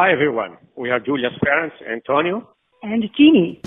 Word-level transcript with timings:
Hi, 0.00 0.12
everyone. 0.12 0.56
We 0.76 0.90
are 0.90 1.00
Julia's 1.00 1.32
parents, 1.42 1.74
Antonio. 1.84 2.48
And 2.84 3.02
Jeannie. 3.16 3.60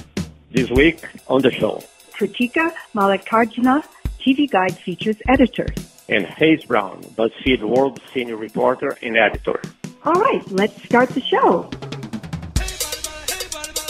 This 0.49 0.69
week 0.71 1.05
on 1.27 1.41
the 1.41 1.51
show. 1.51 1.83
Kritika 2.13 2.71
Mallikarjuna, 2.95 3.83
TV 4.17 4.49
Guide 4.49 4.77
features 4.77 5.17
editor. 5.27 5.67
And 6.07 6.25
Hayes 6.25 6.63
Brown, 6.63 7.01
BuzzFeed 7.17 7.61
World 7.63 7.99
Senior 8.13 8.37
Reporter 8.37 8.97
and 9.01 9.17
Editor. 9.17 9.59
All 10.05 10.13
right, 10.13 10.41
let's 10.49 10.81
start 10.85 11.09
the 11.09 11.19
show. 11.19 11.69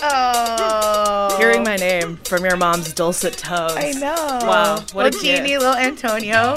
Oh. 0.03 1.35
Hearing 1.37 1.63
my 1.63 1.75
name 1.75 2.17
from 2.17 2.43
your 2.43 2.57
mom's 2.57 2.93
dulcet 2.93 3.37
tones. 3.37 3.73
I 3.75 3.91
know. 3.91 4.15
Wow. 4.15 4.75
What 4.93 5.13
little 5.13 5.19
a 5.19 5.23
Jeannie, 5.23 5.47
gift. 5.49 5.61
little 5.61 5.75
Antonio. 5.75 6.55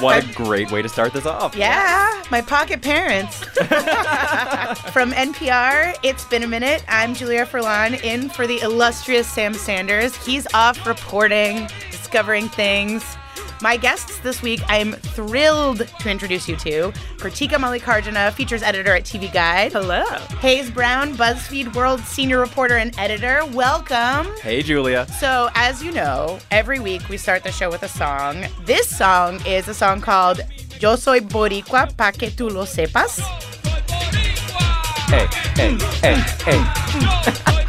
What 0.00 0.24
a 0.24 0.32
great 0.34 0.70
way 0.70 0.82
to 0.82 0.88
start 0.88 1.12
this 1.12 1.26
off. 1.26 1.54
Yeah, 1.56 2.22
my 2.30 2.40
pocket 2.40 2.82
parents. 2.82 3.44
From 4.92 5.12
NPR, 5.12 5.96
it's 6.02 6.24
been 6.26 6.42
a 6.42 6.46
minute. 6.48 6.84
I'm 6.88 7.14
Julia 7.14 7.46
Furlan, 7.46 8.02
in 8.02 8.28
for 8.28 8.46
the 8.46 8.58
illustrious 8.60 9.26
Sam 9.28 9.54
Sanders. 9.54 10.14
He's 10.24 10.46
off 10.54 10.86
reporting, 10.86 11.68
discovering 11.90 12.48
things. 12.48 13.16
My 13.64 13.78
guests 13.78 14.18
this 14.18 14.42
week, 14.42 14.60
I'm 14.68 14.92
thrilled 14.92 15.88
to 16.00 16.10
introduce 16.10 16.46
you 16.50 16.56
to 16.56 16.92
Kritika 17.16 17.56
Mallikarjuna, 17.56 18.30
features 18.34 18.62
editor 18.62 18.94
at 18.94 19.04
TV 19.04 19.32
Guide. 19.32 19.72
Hello. 19.72 20.04
Hayes 20.40 20.70
Brown, 20.70 21.14
BuzzFeed 21.14 21.74
World 21.74 22.00
senior 22.00 22.38
reporter 22.40 22.76
and 22.76 22.94
editor. 22.98 23.40
Welcome. 23.54 24.36
Hey, 24.42 24.60
Julia. 24.60 25.06
So, 25.18 25.48
as 25.54 25.82
you 25.82 25.92
know, 25.92 26.40
every 26.50 26.78
week 26.78 27.08
we 27.08 27.16
start 27.16 27.42
the 27.42 27.52
show 27.52 27.70
with 27.70 27.82
a 27.84 27.88
song. 27.88 28.44
This 28.66 28.86
song 28.86 29.40
is 29.46 29.66
a 29.66 29.72
song 29.72 30.02
called 30.02 30.42
Yo 30.78 30.96
Soy 30.96 31.20
Boricua, 31.20 31.96
Pa 31.96 32.10
Que 32.10 32.28
Tu 32.28 32.46
Lo 32.46 32.66
Sepas. 32.66 33.18
Hey, 35.08 35.26
hey, 35.56 35.78
hey, 36.02 36.16
hey. 36.44 37.60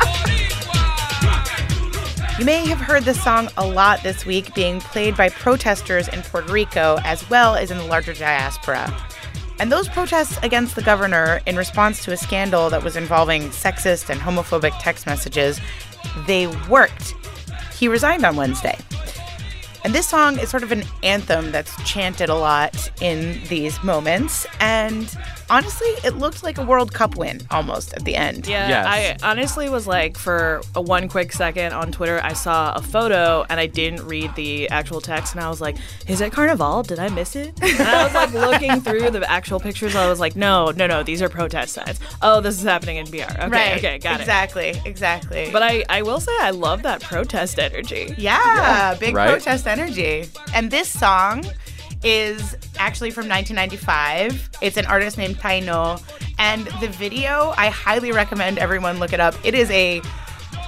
You 2.37 2.43
may 2.43 2.67
have 2.67 2.81
heard 2.81 3.03
this 3.03 3.23
song 3.23 3.47
a 3.55 3.65
lot 3.65 4.03
this 4.03 4.25
week 4.25 4.53
being 4.53 4.81
played 4.81 5.15
by 5.15 5.29
protesters 5.29 6.09
in 6.09 6.21
Puerto 6.21 6.51
Rico 6.51 6.97
as 7.05 7.27
well 7.29 7.55
as 7.55 7.71
in 7.71 7.77
the 7.77 7.85
larger 7.85 8.13
diaspora. 8.13 8.93
And 9.57 9.71
those 9.71 9.87
protests 9.87 10.37
against 10.43 10.75
the 10.75 10.81
governor 10.81 11.39
in 11.45 11.55
response 11.55 12.03
to 12.03 12.11
a 12.11 12.17
scandal 12.17 12.69
that 12.71 12.83
was 12.83 12.97
involving 12.97 13.43
sexist 13.51 14.09
and 14.09 14.19
homophobic 14.19 14.77
text 14.81 15.05
messages, 15.05 15.61
they 16.27 16.47
worked. 16.67 17.15
He 17.73 17.87
resigned 17.87 18.25
on 18.25 18.35
Wednesday. 18.35 18.77
And 19.85 19.95
this 19.95 20.05
song 20.05 20.37
is 20.37 20.49
sort 20.49 20.63
of 20.63 20.73
an 20.73 20.83
anthem 21.03 21.53
that's 21.53 21.73
chanted 21.89 22.27
a 22.27 22.35
lot 22.35 22.91
in 23.01 23.41
these 23.47 23.81
moments. 23.81 24.45
And 24.59 25.09
honestly, 25.49 25.87
it 26.03 26.17
looked 26.17 26.43
like 26.43 26.57
a 26.57 26.63
World 26.63 26.93
Cup 26.93 27.15
win 27.15 27.41
almost 27.51 27.93
at 27.93 28.05
the 28.05 28.15
end. 28.15 28.47
Yeah, 28.47 28.67
Yes. 28.67 29.21
I 29.23 29.29
honestly 29.31 29.69
was 29.69 29.87
like, 29.87 30.17
for 30.17 30.61
a 30.75 30.81
one 30.81 31.07
quick 31.07 31.31
second 31.31 31.73
on 31.73 31.91
Twitter, 31.91 32.19
I 32.23 32.33
saw 32.33 32.73
a 32.75 32.81
photo 32.81 33.45
and 33.49 33.59
I 33.59 33.67
didn't 33.67 34.05
read 34.07 34.33
the 34.35 34.69
actual 34.69 35.01
text, 35.01 35.33
and 35.35 35.43
I 35.43 35.49
was 35.49 35.61
like, 35.61 35.77
"Is 36.07 36.21
it 36.21 36.31
Carnival? 36.31 36.83
Did 36.83 36.99
I 36.99 37.09
miss 37.09 37.35
it?" 37.35 37.53
And 37.61 37.87
I 37.87 38.03
was 38.03 38.13
like 38.13 38.33
looking 38.33 38.81
through 38.81 39.11
the 39.11 39.29
actual 39.29 39.59
pictures. 39.59 39.95
I 39.95 40.09
was 40.09 40.19
like, 40.19 40.35
"No, 40.35 40.71
no, 40.71 40.87
no, 40.87 41.03
these 41.03 41.21
are 41.21 41.29
protest 41.29 41.73
signs. 41.73 41.99
Oh, 42.21 42.41
this 42.41 42.57
is 42.57 42.63
happening 42.63 42.97
in 42.97 43.05
BR. 43.09 43.17
Okay, 43.23 43.47
right. 43.49 43.77
okay, 43.77 43.97
got 43.99 44.15
it." 44.19 44.21
exactly, 44.21 44.81
Exactly. 44.85 45.49
But 45.51 45.61
I, 45.63 45.83
I 45.89 46.01
will 46.01 46.19
say, 46.19 46.31
I 46.41 46.51
love 46.51 46.83
that 46.83 47.01
protest 47.01 47.59
energy. 47.59 48.13
Yeah, 48.17 48.95
big 48.95 49.13
Right? 49.15 49.29
protest 49.29 49.67
energy. 49.67 50.25
And 50.53 50.71
this 50.71 50.89
song 50.89 51.45
is 52.05 52.55
actually 52.77 53.11
from 53.11 53.27
1995. 53.27 54.49
It's 54.61 54.77
an 54.77 54.85
artist 54.85 55.17
named 55.17 55.37
Taino. 55.37 56.01
And 56.37 56.65
the 56.81 56.87
video, 56.89 57.53
I 57.57 57.69
highly 57.69 58.11
recommend 58.11 58.57
everyone 58.59 58.99
look 58.99 59.13
it 59.13 59.19
up. 59.19 59.35
It 59.43 59.55
is 59.55 59.69
a, 59.71 60.01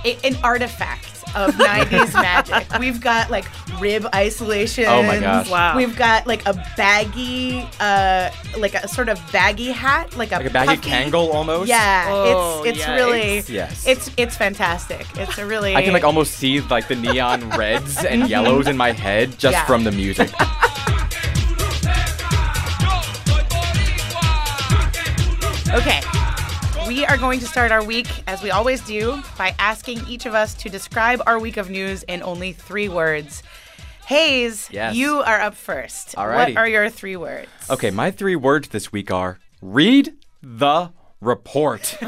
a- 0.06 0.18
an 0.24 0.36
artifact 0.44 1.06
of 1.36 1.54
90s 1.56 2.14
magic. 2.14 2.80
We've 2.80 3.02
got 3.02 3.30
like 3.30 3.46
rib 3.82 4.08
isolation. 4.16 4.86
Oh 4.88 5.04
my 5.04 5.20
gosh. 5.20 5.50
Wow. 5.52 5.76
We've 5.76 5.95
got 5.95 6.26
like 6.26 6.45
a 6.48 6.54
baggy, 6.78 7.67
uh, 7.82 8.32
like 8.58 8.73
a 8.76 8.88
sort 8.88 9.10
of 9.10 9.20
baggy 9.34 9.72
hat, 9.72 10.16
like 10.16 10.32
a 10.32 10.36
Like 10.38 10.45
a 10.45 10.50
baggy 10.50 10.76
puffy- 10.78 10.90
Kangol 10.90 11.34
almost? 11.34 11.67
Yeah, 11.67 12.06
Oh, 12.10 12.64
it's 12.64 12.78
it's 12.80 12.88
yikes. 12.88 12.95
really 12.95 13.40
Yes. 13.54 13.86
it's 13.86 14.10
it's 14.16 14.38
fantastic. 14.38 15.06
It's 15.17 15.38
a 15.38 15.45
really 15.45 15.76
I 15.76 15.84
can 15.84 15.92
like 15.94 16.06
almost 16.06 16.36
see 16.36 16.61
like 16.61 16.88
the 16.88 16.95
neon 16.95 17.50
reds 17.52 18.04
and 18.06 18.30
yellows 18.30 18.67
in 18.67 18.78
my 18.78 18.94
head 18.94 19.38
just 19.38 19.52
Yeah. 19.54 19.66
from 19.66 19.84
the 19.84 19.92
music. 19.92 20.32
Okay. 25.73 26.02
We 26.88 27.05
are 27.05 27.17
going 27.17 27.39
to 27.42 27.45
start 27.45 27.72
our 27.72 27.83
week, 27.83 28.08
as 28.28 28.42
we 28.42 28.52
always 28.52 28.80
do, 28.82 29.22
by 29.38 29.54
asking 29.60 30.08
each 30.08 30.26
of 30.26 30.33
us 30.33 30.54
to 30.55 30.70
describe 30.70 31.22
our 31.28 31.39
week 31.39 31.58
of 31.58 31.70
news 31.70 32.04
in 32.04 32.23
only 32.23 32.54
three 32.54 32.88
words. 32.88 33.44
Hayes, 34.05 34.70
Yes. 34.72 34.95
you 34.95 35.22
are 35.22 35.42
up 35.42 35.54
first. 35.55 36.16
Alrighty. 36.16 36.36
What 36.55 36.58
are 36.58 36.67
your 36.67 36.89
three 36.89 37.17
words? 37.17 37.50
Okay, 37.70 37.92
my 37.92 38.11
three 38.11 38.38
words 38.38 38.70
this 38.70 38.94
week 38.94 39.11
are 39.11 39.39
read 39.61 40.14
the 40.42 40.92
report. 41.20 41.98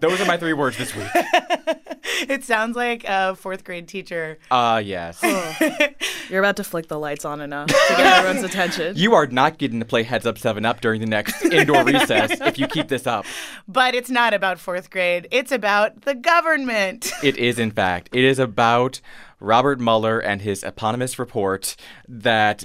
Those 0.00 0.20
are 0.20 0.26
my 0.26 0.36
three 0.36 0.52
words 0.52 0.78
this 0.78 0.94
week. 0.94 1.08
It 2.28 2.44
sounds 2.44 2.76
like 2.76 3.04
a 3.06 3.34
fourth 3.36 3.64
grade 3.64 3.88
teacher. 3.88 4.38
Uh, 4.50 4.80
yes. 4.84 5.22
You're 6.30 6.40
about 6.40 6.56
to 6.56 6.64
flick 6.64 6.88
the 6.88 6.98
lights 6.98 7.24
on 7.24 7.40
enough 7.40 7.68
to 7.68 7.94
get 7.96 8.00
everyone's 8.18 8.42
attention. 8.42 8.96
You 8.96 9.14
are 9.14 9.26
not 9.26 9.58
getting 9.58 9.80
to 9.80 9.86
play 9.86 10.02
Heads 10.02 10.26
Up 10.26 10.38
7 10.38 10.64
Up 10.64 10.80
during 10.80 11.00
the 11.00 11.06
next 11.06 11.44
indoor 11.44 11.84
recess 11.84 12.40
if 12.40 12.58
you 12.58 12.66
keep 12.68 12.88
this 12.88 13.06
up. 13.06 13.26
But 13.68 13.94
it's 13.94 14.10
not 14.10 14.34
about 14.34 14.58
fourth 14.58 14.90
grade, 14.90 15.28
it's 15.30 15.52
about 15.52 16.02
the 16.02 16.14
government. 16.14 17.12
It 17.22 17.36
is, 17.36 17.58
in 17.58 17.70
fact. 17.70 18.08
It 18.12 18.24
is 18.24 18.38
about 18.38 19.00
Robert 19.38 19.78
Mueller 19.78 20.18
and 20.18 20.40
his 20.40 20.62
eponymous 20.62 21.18
report 21.18 21.76
that 22.08 22.64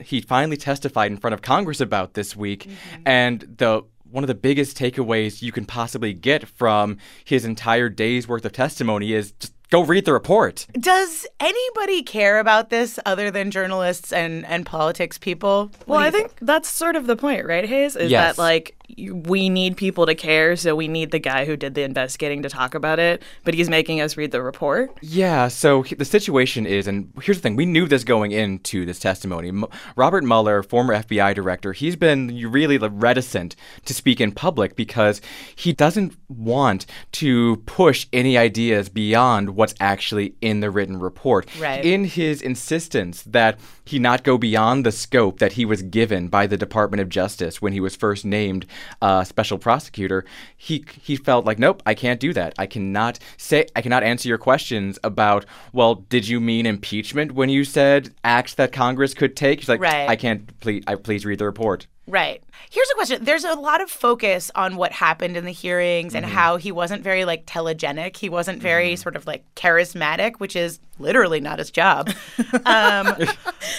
he 0.00 0.20
finally 0.20 0.56
testified 0.56 1.10
in 1.10 1.16
front 1.16 1.34
of 1.34 1.42
Congress 1.42 1.80
about 1.80 2.14
this 2.14 2.34
week. 2.34 2.68
And 3.04 3.40
the 3.58 3.82
one 4.16 4.24
of 4.24 4.28
the 4.28 4.34
biggest 4.34 4.78
takeaways 4.78 5.42
you 5.42 5.52
can 5.52 5.66
possibly 5.66 6.14
get 6.14 6.48
from 6.48 6.96
his 7.26 7.44
entire 7.44 7.90
day's 7.90 8.26
worth 8.26 8.46
of 8.46 8.52
testimony 8.52 9.12
is 9.12 9.32
just 9.32 9.52
go 9.68 9.82
read 9.82 10.06
the 10.06 10.12
report. 10.14 10.66
Does 10.72 11.26
anybody 11.38 12.02
care 12.02 12.38
about 12.38 12.70
this 12.70 12.98
other 13.04 13.30
than 13.30 13.50
journalists 13.50 14.14
and, 14.14 14.46
and 14.46 14.64
politics 14.64 15.18
people? 15.18 15.66
What 15.84 15.88
Well, 15.88 15.98
I 15.98 16.10
think 16.10 16.32
that's 16.40 16.66
sort 16.66 16.96
of 16.96 17.06
the 17.06 17.16
point, 17.16 17.44
right, 17.44 17.68
Hayes? 17.68 17.94
Is 17.94 18.10
Yes. 18.10 18.36
that 18.36 18.42
like 18.42 18.70
you- 18.70 18.75
we 18.98 19.48
need 19.48 19.76
people 19.76 20.06
to 20.06 20.14
care, 20.14 20.56
so 20.56 20.74
we 20.74 20.88
need 20.88 21.10
the 21.10 21.18
guy 21.18 21.44
who 21.44 21.56
did 21.56 21.74
the 21.74 21.82
investigating 21.82 22.42
to 22.42 22.48
talk 22.48 22.74
about 22.74 22.98
it, 22.98 23.22
but 23.44 23.54
he's 23.54 23.68
making 23.68 24.00
us 24.00 24.16
read 24.16 24.30
the 24.30 24.42
report. 24.42 24.96
Yeah, 25.02 25.48
so 25.48 25.82
he- 25.82 25.94
the 25.94 26.04
situation 26.04 26.64
is, 26.66 26.86
and 26.86 27.12
here's 27.22 27.38
the 27.38 27.42
thing: 27.42 27.56
we 27.56 27.66
knew 27.66 27.86
this 27.86 28.04
going 28.04 28.32
into 28.32 28.86
this 28.86 28.98
testimony. 28.98 29.48
M- 29.48 29.66
Robert 29.96 30.24
Mueller, 30.24 30.62
former 30.62 30.94
FBI 30.94 31.34
director, 31.34 31.72
he's 31.72 31.96
been 31.96 32.28
really 32.50 32.78
reticent 32.78 33.54
to 33.84 33.92
speak 33.94 34.20
in 34.20 34.32
public 34.32 34.76
because 34.76 35.20
he 35.54 35.72
doesn't 35.72 36.16
want 36.28 36.86
to 37.12 37.56
push 37.66 38.06
any 38.12 38.38
ideas 38.38 38.88
beyond 38.88 39.50
what's 39.50 39.74
actually 39.80 40.34
in 40.40 40.60
the 40.60 40.70
written 40.70 40.98
report. 40.98 41.46
Right. 41.60 41.84
In 41.84 42.04
his 42.04 42.40
insistence 42.42 43.22
that 43.22 43.58
he 43.86 43.98
not 43.98 44.24
go 44.24 44.36
beyond 44.36 44.84
the 44.84 44.92
scope 44.92 45.38
that 45.38 45.54
he 45.54 45.64
was 45.64 45.80
given 45.82 46.28
by 46.28 46.46
the 46.46 46.56
Department 46.56 47.00
of 47.00 47.08
Justice 47.08 47.62
when 47.62 47.72
he 47.72 47.80
was 47.80 47.96
first 47.96 48.24
named 48.24 48.66
uh, 49.00 49.24
special 49.24 49.56
prosecutor, 49.56 50.24
he 50.56 50.84
he 51.00 51.16
felt 51.16 51.46
like, 51.46 51.58
nope, 51.58 51.82
I 51.86 51.94
can't 51.94 52.20
do 52.20 52.32
that. 52.34 52.54
I 52.58 52.66
cannot 52.66 53.18
say, 53.38 53.66
I 53.74 53.80
cannot 53.80 54.02
answer 54.02 54.28
your 54.28 54.38
questions 54.38 54.98
about, 55.02 55.46
well, 55.72 55.94
did 55.94 56.28
you 56.28 56.40
mean 56.40 56.66
impeachment 56.66 57.32
when 57.32 57.48
you 57.48 57.64
said 57.64 58.14
acts 58.24 58.54
that 58.54 58.72
Congress 58.72 59.14
could 59.14 59.36
take? 59.36 59.60
He's 59.60 59.68
like, 59.68 59.80
Right. 59.80 60.08
I 60.08 60.16
can't. 60.16 60.58
Please, 60.60 60.82
I 60.86 60.96
please 60.96 61.24
read 61.24 61.38
the 61.38 61.44
report. 61.44 61.86
Right. 62.08 62.40
Here's 62.70 62.88
a 62.90 62.94
question. 62.94 63.24
There's 63.24 63.42
a 63.44 63.54
lot 63.54 63.80
of 63.80 63.90
focus 63.90 64.50
on 64.54 64.76
what 64.76 64.92
happened 64.92 65.36
in 65.36 65.44
the 65.44 65.50
hearings 65.52 66.14
and 66.14 66.24
how 66.24 66.56
he 66.56 66.70
wasn't 66.70 67.02
very 67.02 67.24
like 67.24 67.46
telegenic. 67.46 68.16
He 68.16 68.28
wasn't 68.28 68.62
very 68.62 68.94
sort 68.94 69.16
of 69.16 69.26
like 69.26 69.44
charismatic, 69.56 70.36
which 70.36 70.54
is 70.54 70.78
literally 71.00 71.40
not 71.40 71.58
his 71.58 71.70
job. 71.70 72.10
Um, 72.64 73.06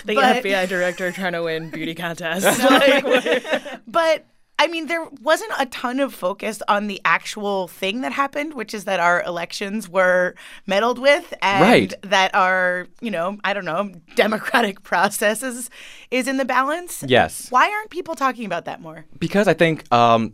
The 0.05 0.15
But- 0.15 0.43
FBI 0.43 0.67
director 0.67 1.11
trying 1.11 1.33
to 1.33 1.43
win 1.43 1.69
beauty 1.69 1.95
contests. 1.95 2.59
but 3.87 4.25
I 4.59 4.67
mean, 4.67 4.87
there 4.87 5.05
wasn't 5.21 5.51
a 5.59 5.67
ton 5.67 5.99
of 5.99 6.13
focus 6.15 6.61
on 6.67 6.87
the 6.87 6.99
actual 7.05 7.67
thing 7.67 8.01
that 8.01 8.11
happened, 8.11 8.55
which 8.55 8.73
is 8.73 8.85
that 8.85 8.99
our 8.99 9.21
elections 9.23 9.87
were 9.87 10.33
meddled 10.65 10.97
with 10.97 11.31
and 11.43 11.61
Right. 11.61 11.93
that 12.01 12.33
our, 12.33 12.87
you 12.99 13.11
know, 13.11 13.37
I 13.43 13.53
don't 13.53 13.65
know, 13.65 13.91
democratic 14.15 14.81
processes 14.91 15.69
is 16.09 16.27
in 16.27 16.37
the 16.37 16.45
balance. 16.45 17.03
Yes. 17.07 17.51
Why 17.51 17.69
aren't 17.71 17.91
people 17.91 18.15
talking 18.15 18.45
about 18.45 18.65
that 18.65 18.81
more? 18.81 19.05
because 19.19 19.47
I 19.47 19.53
think 19.53 19.91
um, 19.93 20.33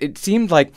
it 0.00 0.18
seemed 0.18 0.50
like 0.50 0.72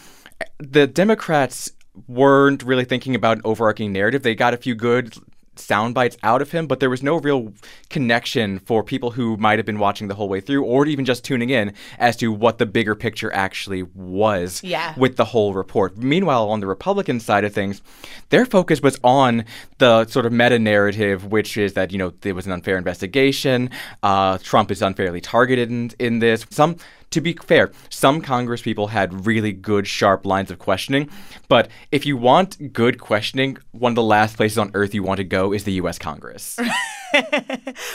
the 0.59 0.85
Democrats 0.85 1.71
weren't 2.07 2.63
really 2.63 2.85
thinking 2.85 3.15
about 3.15 3.37
an 3.37 3.41
overarching 3.45 3.91
narrative. 3.91 4.23
They 4.23 4.35
got 4.35 4.53
a 4.53 4.57
few 4.57 4.75
good 4.75 5.15
sound 5.55 5.93
bites 5.93 6.17
out 6.23 6.41
of 6.41 6.51
him, 6.51 6.67
but 6.67 6.79
there 6.79 6.89
was 6.89 7.03
no 7.03 7.17
real 7.19 7.53
connection 7.89 8.59
for 8.59 8.83
people 8.83 9.11
who 9.11 9.37
might 9.37 9.59
have 9.59 9.65
been 9.65 9.79
watching 9.79 10.07
the 10.07 10.15
whole 10.15 10.27
way 10.29 10.41
through 10.41 10.63
or 10.63 10.85
even 10.85 11.05
just 11.05 11.23
tuning 11.23 11.49
in 11.49 11.73
as 11.99 12.15
to 12.17 12.31
what 12.31 12.57
the 12.57 12.65
bigger 12.65 12.95
picture 12.95 13.31
actually 13.33 13.83
was 13.93 14.61
Yeah. 14.63 14.93
with 14.97 15.17
the 15.17 15.25
whole 15.25 15.53
report. 15.53 15.97
Meanwhile, 15.97 16.49
on 16.49 16.59
the 16.59 16.67
Republican 16.67 17.19
side 17.19 17.43
of 17.43 17.53
things, 17.53 17.81
their 18.29 18.45
focus 18.45 18.81
was 18.81 18.99
on 19.03 19.45
the 19.77 20.05
sort 20.07 20.25
of 20.25 20.31
meta 20.31 20.57
narrative, 20.59 21.25
which 21.31 21.57
is 21.57 21.73
that, 21.73 21.91
you 21.91 21.97
know, 21.97 22.13
there 22.21 22.33
was 22.35 22.45
an 22.45 22.51
unfair 22.51 22.77
investigation, 22.77 23.69
uh, 24.01 24.37
Trump 24.39 24.71
is 24.71 24.81
unfairly 24.81 25.21
targeted 25.21 25.69
in, 25.69 25.91
in 25.99 26.19
this. 26.19 26.45
Some 26.49 26.77
to 27.13 27.21
be 27.21 27.33
fair, 27.33 27.71
some 27.89 28.21
Congress 28.21 28.61
people 28.61 28.87
had 28.87 29.25
really 29.25 29.53
good, 29.53 29.87
sharp 29.87 30.25
lines 30.25 30.49
of 30.49 30.57
questioning. 30.57 31.09
But 31.47 31.69
if 31.91 32.05
you 32.05 32.17
want 32.17 32.73
good 32.73 32.99
questioning, 32.99 33.57
one 33.71 33.91
of 33.91 33.95
the 33.95 34.03
last 34.03 34.35
places 34.35 34.57
on 34.57 34.71
earth 34.73 34.95
you 34.95 35.03
want 35.03 35.17
to 35.17 35.23
go 35.23 35.53
is 35.53 35.63
the 35.63 35.73
U.S. 35.73 35.97
Congress. 35.97 36.59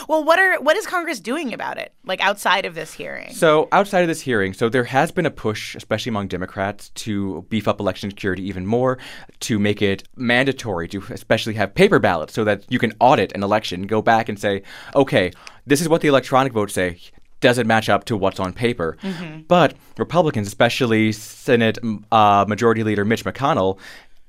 Well, 0.09 0.25
what 0.25 0.39
are 0.39 0.61
what 0.61 0.77
is 0.77 0.87
Congress 0.87 1.19
doing 1.19 1.53
about 1.53 1.77
it? 1.77 1.93
Like 2.05 2.21
outside 2.21 2.65
of 2.65 2.75
this 2.75 2.93
hearing? 2.93 3.33
So, 3.35 3.69
outside 3.73 4.03
of 4.03 4.09
this 4.09 4.21
hearing, 4.21 4.53
so 4.55 4.69
there 4.69 4.85
has 4.85 5.11
been 5.11 5.27
a 5.27 5.31
push, 5.31 5.75
especially 5.75 6.11
among 6.11 6.29
Democrats, 6.29 6.91
to 6.91 7.45
beef 7.49 7.67
up 7.67 7.81
election 7.81 8.11
security 8.11 8.45
even 8.45 8.65
more, 8.65 8.99
to 9.41 9.59
make 9.59 9.83
it 9.83 10.05
mandatory 10.17 10.87
to 10.89 11.03
especially 11.11 11.55
have 11.55 11.75
paper 11.75 11.99
ballots 11.99 12.33
so 12.33 12.45
that 12.45 12.65
you 12.69 12.79
can 12.79 12.93
audit 13.01 13.33
an 13.35 13.43
election, 13.43 13.87
go 13.87 14.01
back 14.01 14.29
and 14.29 14.39
say, 14.39 14.63
okay, 14.95 15.33
this 15.67 15.81
is 15.81 15.89
what 15.89 16.01
the 16.01 16.09
electronic 16.09 16.53
votes 16.53 16.75
say. 16.75 16.99
Does 17.41 17.59
it 17.59 17.67
match 17.67 17.89
up 17.89 18.05
to 18.07 18.17
what's 18.17 18.41
on 18.41 18.53
paper? 18.53 18.97
But 19.47 19.75
Republicans, 19.97 20.47
especially 20.49 21.13
Senate 21.13 21.79
uh, 22.11 22.45
Majority 22.49 22.83
Leader 22.85 23.05
Mitch 23.05 23.25
McConnell, 23.25 23.79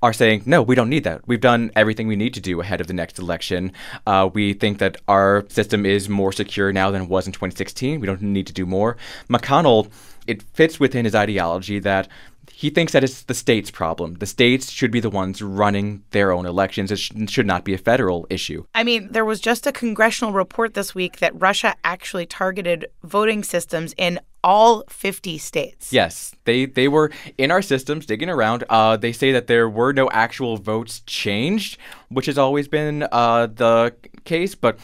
are 0.01 0.13
saying, 0.13 0.43
no, 0.45 0.61
we 0.61 0.75
don't 0.75 0.87
need 0.89 1.03
that. 1.03 1.27
We've 1.27 1.41
done 1.41 1.71
everything 1.75 2.07
we 2.07 2.15
need 2.15 2.33
to 2.35 2.39
do 2.39 2.61
ahead 2.61 2.79
of 2.79 2.87
the 2.87 2.93
next 2.93 3.19
election. 3.19 3.73
Uh, 4.07 4.29
we 4.33 4.53
think 4.53 4.77
that 4.77 4.95
our 5.09 5.45
system 5.49 5.85
is 5.85 6.07
more 6.07 6.31
secure 6.31 6.71
now 6.71 6.89
than 6.89 7.01
it 7.03 7.09
was 7.09 7.27
in 7.27 7.33
2016. 7.33 7.99
We 7.99 8.07
don't 8.07 8.21
need 8.21 8.47
to 8.47 8.53
do 8.53 8.65
more. 8.65 8.95
McConnell, 9.29 9.91
it 10.25 10.41
fits 10.41 10.79
within 10.79 11.03
his 11.03 11.15
ideology 11.15 11.79
that 11.79 12.07
he 12.51 12.69
thinks 12.69 12.93
that 12.93 13.03
it's 13.03 13.23
the 13.23 13.33
state's 13.33 13.71
problem. 13.71 14.15
The 14.15 14.25
states 14.25 14.71
should 14.71 14.91
be 14.91 14.99
the 14.99 15.09
ones 15.09 15.41
running 15.41 16.03
their 16.11 16.31
own 16.31 16.45
elections. 16.45 16.91
It 16.91 16.97
sh- 16.97 17.11
should 17.27 17.45
not 17.45 17.63
be 17.63 17.73
a 17.73 17.77
federal 17.77 18.27
issue. 18.29 18.65
I 18.75 18.83
mean, 18.83 19.11
there 19.11 19.25
was 19.25 19.39
just 19.39 19.65
a 19.67 19.71
congressional 19.71 20.33
report 20.33 20.73
this 20.73 20.93
week 20.93 21.19
that 21.19 21.39
Russia 21.39 21.75
actually 21.83 22.25
targeted 22.25 22.87
voting 23.03 23.43
systems 23.43 23.93
in 23.97 24.19
all 24.43 24.83
50 24.89 25.37
states. 25.37 25.91
Yes, 25.91 26.33
they 26.45 26.65
they 26.65 26.87
were 26.87 27.11
in 27.37 27.51
our 27.51 27.61
systems 27.61 28.05
digging 28.05 28.29
around. 28.29 28.63
Uh, 28.69 28.95
they 28.97 29.11
say 29.11 29.31
that 29.31 29.47
there 29.47 29.69
were 29.69 29.93
no 29.93 30.09
actual 30.11 30.57
votes 30.57 31.01
changed, 31.01 31.77
which 32.09 32.25
has 32.25 32.37
always 32.37 32.67
been 32.67 33.07
uh, 33.11 33.47
the 33.47 33.93
case, 34.23 34.55
but 34.55 34.79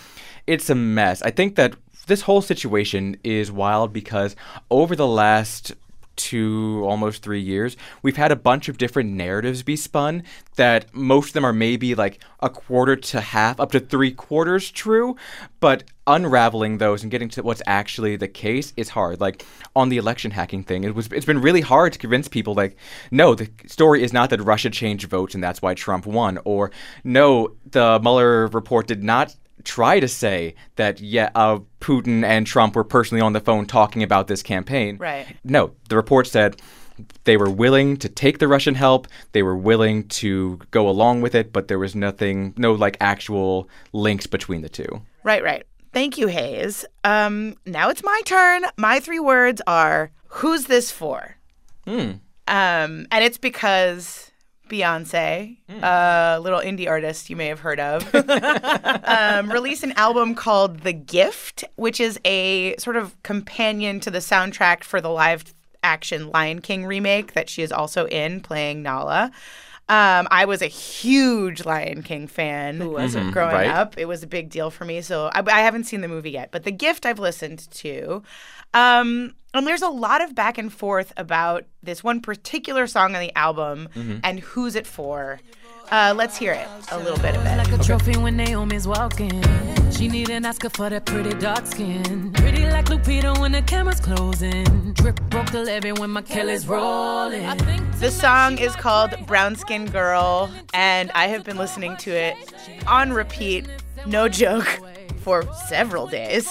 it's 0.47 0.69
a 0.69 0.75
mess. 0.75 1.21
I 1.21 1.31
think 1.31 1.55
that 1.55 1.75
this 2.07 2.21
whole 2.21 2.41
situation 2.41 3.17
is 3.23 3.51
wild 3.51 3.91
because 3.91 4.35
over 4.69 4.95
the 4.95 5.07
last 5.07 5.73
two 6.15 6.83
almost 6.85 7.21
three 7.21 7.41
years 7.41 7.75
we've 8.01 8.17
had 8.17 8.31
a 8.31 8.35
bunch 8.35 8.69
of 8.69 8.77
different 8.77 9.11
narratives 9.11 9.63
be 9.63 9.75
spun 9.75 10.23
that 10.55 10.93
most 10.93 11.27
of 11.27 11.33
them 11.33 11.45
are 11.45 11.53
maybe 11.53 11.95
like 11.95 12.21
a 12.39 12.49
quarter 12.49 12.95
to 12.95 13.21
half 13.21 13.59
up 13.59 13.71
to 13.71 13.79
three 13.79 14.11
quarters 14.11 14.71
true 14.71 15.15
but 15.59 15.83
unraveling 16.07 16.77
those 16.77 17.01
and 17.01 17.11
getting 17.11 17.29
to 17.29 17.41
what's 17.41 17.63
actually 17.65 18.15
the 18.15 18.27
case 18.27 18.73
is 18.77 18.89
hard. 18.89 19.19
Like 19.19 19.43
on 19.75 19.89
the 19.89 19.97
election 19.97 20.31
hacking 20.31 20.63
thing 20.63 20.83
it 20.83 20.95
was 20.95 21.07
it's 21.11 21.25
been 21.25 21.41
really 21.41 21.61
hard 21.61 21.93
to 21.93 21.99
convince 21.99 22.27
people 22.27 22.53
like 22.53 22.77
no 23.11 23.35
the 23.35 23.49
story 23.65 24.03
is 24.03 24.13
not 24.13 24.29
that 24.29 24.41
russia 24.41 24.69
changed 24.69 25.09
votes 25.09 25.35
and 25.35 25.43
that's 25.43 25.61
why 25.61 25.73
trump 25.73 26.05
won 26.05 26.39
or 26.45 26.71
no 27.03 27.55
the 27.65 27.99
mueller 28.01 28.47
report 28.47 28.87
did 28.87 29.03
not 29.03 29.35
try 29.65 29.99
to 29.99 30.07
say 30.07 30.55
that 30.77 31.01
yeah, 31.01 31.29
uh, 31.35 31.59
Putin 31.81 32.23
and 32.23 32.47
Trump 32.47 32.75
were 32.75 32.83
personally 32.83 33.21
on 33.21 33.33
the 33.33 33.39
phone 33.39 33.65
talking 33.65 34.03
about 34.03 34.27
this 34.27 34.41
campaign. 34.41 34.97
Right. 34.97 35.25
No, 35.43 35.71
the 35.89 35.95
report 35.95 36.27
said 36.27 36.61
they 37.25 37.35
were 37.35 37.49
willing 37.49 37.97
to 37.97 38.07
take 38.07 38.39
the 38.39 38.47
Russian 38.47 38.75
help. 38.75 39.07
They 39.33 39.43
were 39.43 39.57
willing 39.57 40.07
to 40.09 40.59
go 40.71 40.87
along 40.87 41.21
with 41.21 41.35
it, 41.35 41.51
but 41.51 41.67
there 41.67 41.79
was 41.79 41.95
nothing, 41.95 42.53
no 42.55 42.73
like 42.73 42.97
actual 43.01 43.69
links 43.91 44.27
between 44.27 44.61
the 44.61 44.69
two. 44.69 45.01
Right, 45.23 45.43
right. 45.43 45.65
Thank 45.91 46.17
you, 46.17 46.27
Hayes. 46.27 46.85
Um, 47.03 47.55
now 47.65 47.89
it's 47.89 48.03
my 48.03 48.21
turn. 48.25 48.63
My 48.77 48.99
three 48.99 49.19
words 49.19 49.61
are 49.67 50.11
who's 50.27 50.65
this 50.65 50.91
for? 50.91 51.37
Um, 52.47 53.07
and 53.11 53.23
it's 53.23 53.37
because 53.37 54.31
Beyonce, 54.69 55.57
a 55.69 56.39
little 56.41 56.59
indie 56.59 56.87
artist 56.87 57.29
you 57.29 57.35
may 57.35 57.47
have 57.47 57.59
heard 57.59 57.79
of, 57.79 58.13
um, 59.05 59.51
released 59.51 59.83
an 59.83 59.91
album 59.93 60.35
called 60.35 60.81
The 60.81 60.93
Gift, 60.93 61.63
which 61.75 61.99
is 61.99 62.19
a 62.25 62.75
sort 62.77 62.95
of 62.95 63.21
companion 63.23 63.99
to 64.01 64.11
the 64.11 64.19
soundtrack 64.19 64.83
for 64.83 65.01
the 65.01 65.09
live 65.09 65.53
action 65.83 66.29
Lion 66.29 66.61
King 66.61 66.85
remake 66.85 67.33
that 67.33 67.49
she 67.49 67.61
is 67.61 67.71
also 67.71 68.07
in, 68.07 68.41
playing 68.41 68.81
Nala. 68.81 69.31
Um, 69.87 70.27
I 70.31 70.45
was 70.45 70.63
a 70.63 70.67
huge 70.67 71.63
Lion 71.63 72.01
King 72.01 72.25
fan 72.27 72.77
Who 72.81 72.89
wasn't? 72.91 73.31
growing 73.31 73.53
right? 73.53 73.67
up. 73.67 73.97
It 73.97 74.05
was 74.05 74.23
a 74.23 74.27
big 74.27 74.49
deal 74.49 74.71
for 74.71 74.83
me. 74.83 75.01
So 75.01 75.29
I, 75.31 75.43
I 75.45 75.61
haven't 75.61 75.83
seen 75.83 76.01
the 76.01 76.07
movie 76.07 76.31
yet, 76.31 76.49
but 76.51 76.63
The 76.63 76.71
Gift 76.71 77.05
I've 77.05 77.19
listened 77.19 77.69
to. 77.71 78.23
Um, 78.73 79.35
and 79.53 79.67
there's 79.67 79.83
a 79.83 79.89
lot 79.89 80.21
of 80.21 80.33
back 80.33 80.57
and 80.57 80.73
forth 80.73 81.13
about 81.17 81.65
this 81.83 82.03
one 82.03 82.19
particular 82.19 82.87
song 82.87 83.15
on 83.15 83.21
the 83.21 83.35
album 83.37 83.89
and 84.23 84.39
who's 84.39 84.75
it 84.75 84.87
for. 84.87 85.39
Uh, 85.91 86.13
let's 86.17 86.35
hear 86.35 86.51
it, 86.53 86.67
a 86.91 86.97
little 86.97 87.19
bit 87.19 87.35
of 87.35 87.45
it. 87.45 87.57
Like 87.57 87.71
a 87.71 87.83
trophy 87.83 88.17
when 88.17 88.35
Naomi's 88.35 88.87
walking. 88.87 89.43
She 89.91 90.07
need 90.07 90.29
an 90.29 90.45
Oscar 90.45 90.69
for 90.69 90.89
that 90.89 91.05
pretty 91.05 91.33
dark 91.35 91.65
skin. 91.65 92.31
Pretty 92.33 92.65
like 92.69 92.85
Lupita 92.85 93.39
when 93.39 93.53
the 93.53 93.61
camera's 93.61 93.99
closing. 93.99 94.93
Drip 94.93 95.19
broke 95.29 95.51
the 95.51 95.61
levee 95.63 95.93
when 95.93 96.11
my 96.11 96.21
Kelly's 96.21 96.67
rolling. 96.67 97.57
The 97.99 98.11
song 98.11 98.57
is 98.57 98.75
called 98.75 99.15
Brown 99.25 99.55
Skin 99.55 99.85
Girl, 99.85 100.49
and 100.73 101.11
I 101.11 101.27
have 101.27 101.43
been 101.43 101.57
listening 101.57 101.95
to 101.97 102.11
it 102.11 102.35
on 102.87 103.13
repeat, 103.13 103.65
no 104.05 104.27
joke, 104.27 104.67
for 105.17 105.43
several 105.67 106.07
days. 106.07 106.47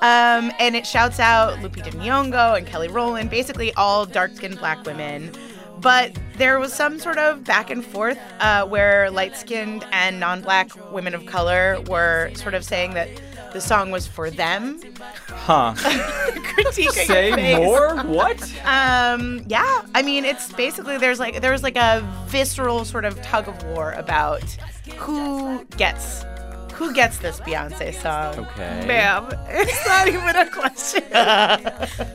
Um, 0.00 0.52
and 0.60 0.76
it 0.76 0.86
shouts 0.86 1.18
out 1.18 1.58
Lupita 1.58 1.90
Nyong'o 1.92 2.56
and 2.56 2.66
Kelly 2.66 2.88
Rowland, 2.88 3.30
basically 3.30 3.72
all 3.74 4.04
dark-skinned 4.04 4.58
black 4.58 4.84
women. 4.84 5.32
But 5.78 6.16
there 6.36 6.58
was 6.58 6.72
some 6.72 6.98
sort 6.98 7.18
of 7.18 7.44
back 7.44 7.70
and 7.70 7.84
forth 7.84 8.18
uh, 8.40 8.66
where 8.66 9.10
light-skinned 9.10 9.84
and 9.92 10.18
non-black 10.18 10.70
women 10.92 11.14
of 11.14 11.26
color 11.26 11.80
were 11.88 12.30
sort 12.34 12.54
of 12.54 12.64
saying 12.64 12.94
that 12.94 13.08
the 13.52 13.60
song 13.60 13.90
was 13.90 14.06
for 14.06 14.30
them. 14.30 14.80
Huh. 15.28 15.74
Critiquing 15.76 17.06
Say 17.06 17.56
more? 17.56 18.02
What? 18.02 18.42
Um, 18.64 19.44
yeah. 19.46 19.82
I 19.94 20.02
mean, 20.02 20.24
it's 20.24 20.52
basically 20.52 20.98
there's 20.98 21.18
like 21.18 21.40
there's 21.40 21.62
like 21.62 21.76
a 21.76 22.06
visceral 22.28 22.84
sort 22.84 23.04
of 23.04 23.20
tug 23.22 23.48
of 23.48 23.62
war 23.64 23.92
about 23.92 24.42
who 24.96 25.64
gets 25.76 26.24
who 26.74 26.92
gets 26.92 27.18
this 27.18 27.40
Beyonce 27.40 27.94
song. 27.94 28.46
Okay. 28.46 28.84
Ma'am, 28.86 29.26
it's 29.48 29.86
not 29.86 30.08
even 30.08 30.36
a 30.36 30.50
question. 30.50 31.02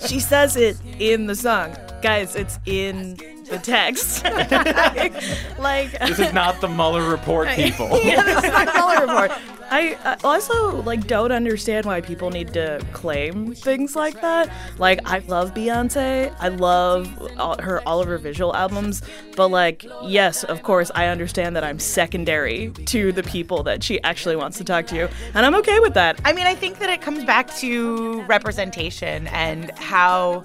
She 0.08 0.20
says 0.20 0.56
it 0.56 0.77
in 1.00 1.25
the 1.25 1.36
song. 1.36 1.75
Guys, 2.01 2.36
it's 2.36 2.60
in 2.65 3.18
the 3.51 3.60
text. 3.60 4.24
like 5.60 5.91
This 6.00 6.20
is 6.20 6.34
not 6.34 6.60
the 6.62 6.67
Mueller 6.67 7.08
report, 7.08 7.50
people. 7.50 7.89
yeah, 8.03 8.24
this 8.24 8.43
is 8.43 8.51
not 8.51 8.67
color 8.70 9.01
report. 9.05 9.31
I 9.72 9.93
uh, 10.03 10.17
also 10.25 10.81
like 10.81 11.08
don't 11.08 11.31
understand 11.31 11.86
why 11.86 12.01
people 12.01 12.29
need 12.29 12.51
to 12.53 12.86
claim 12.91 13.53
things 13.53 13.96
like 13.96 14.20
that. 14.20 14.51
Like 14.77 15.00
I 15.05 15.20
love 15.20 15.53
Beyonce, 15.53 16.36
I 16.39 16.50
love 16.50 17.31
all, 17.38 17.62
her 17.62 17.81
all 17.88 18.01
of 18.01 18.08
her 18.08 18.17
visual 18.17 18.53
albums, 18.53 19.01
but 19.38 19.48
like 19.48 19.86
yes, 20.03 20.43
of 20.43 20.62
course 20.62 20.91
I 20.93 21.08
understand 21.08 21.55
that 21.55 21.63
I'm 21.63 21.79
secondary 21.79 22.72
to 22.88 23.13
the 23.13 23.24
people 23.24 23.63
that 23.63 23.81
she 23.81 24.01
actually 24.03 24.36
wants 24.36 24.58
to 24.58 24.65
talk 24.65 24.88
to, 24.88 25.10
and 25.34 25.46
I'm 25.46 25.55
okay 25.55 25.79
with 25.79 25.93
that. 25.93 26.20
I 26.25 26.34
mean, 26.34 26.48
I 26.48 26.55
think 26.55 26.79
that 26.79 26.89
it 26.89 27.01
comes 27.01 27.24
back 27.24 27.55
to 27.55 28.24
representation 28.24 29.27
and 29.27 29.72
how 29.77 30.43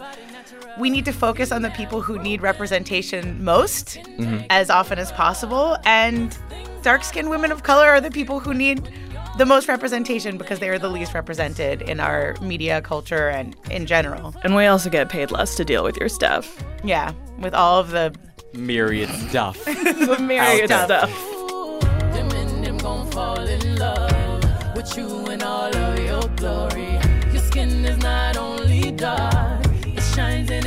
we 0.79 0.91
need 0.91 1.05
to 1.05 1.13
focus 1.13 1.53
on 1.53 1.63
the 1.63 1.71
people 1.71 2.01
who 2.01 2.19
need 2.19 2.43
representation 2.43 3.43
most 3.43 3.99
mm-hmm. 4.19 4.45
as 4.51 4.71
often 4.71 4.99
as 4.99 5.13
possible. 5.13 5.77
And 5.85 6.37
dark 6.83 7.05
skinned 7.05 7.31
women 7.31 7.53
of 7.53 7.63
color 7.63 7.89
are 7.89 8.01
the 8.01 8.11
people 8.11 8.41
who 8.41 8.53
need 8.53 8.91
the 9.39 9.47
most 9.47 9.69
representation 9.69 10.39
because 10.39 10.61
they 10.61 10.69
are 10.69 10.79
the 10.79 10.89
least 10.89 11.13
represented 11.13 11.83
in 11.83 12.01
our 12.01 12.35
media 12.41 12.81
culture 12.81 13.29
and 13.29 13.55
in 13.71 13.87
general. 13.87 14.35
And 14.43 14.55
we 14.55 14.67
also 14.67 14.89
get 14.89 15.09
paid 15.09 15.31
less 15.31 15.57
to 15.57 15.65
deal 15.65 15.85
with 15.85 15.97
your 15.99 16.09
stuff. 16.09 16.63
Yeah, 16.83 17.13
with 17.39 17.55
all 17.55 17.79
of 17.79 17.91
the 17.91 18.15
Myriad 18.55 19.11
stuff. 19.29 19.63
The 19.67 20.19
myriad 20.21 20.71
Out 20.71 20.87
stuff. 20.87 21.11
them 21.11 22.31
and 22.31 23.13
fall 23.13 23.39
in 23.39 23.77
love 23.77 24.77
with 24.77 24.97
you 24.97 25.27
in 25.27 25.43
all 25.43 25.75
of 25.75 25.99
your 25.99 26.23
glory. 26.37 26.99
Your 27.33 27.43
skin 27.43 27.85
is 27.85 27.99
not 27.99 28.37
only 28.37 28.93
dark, 28.93 29.46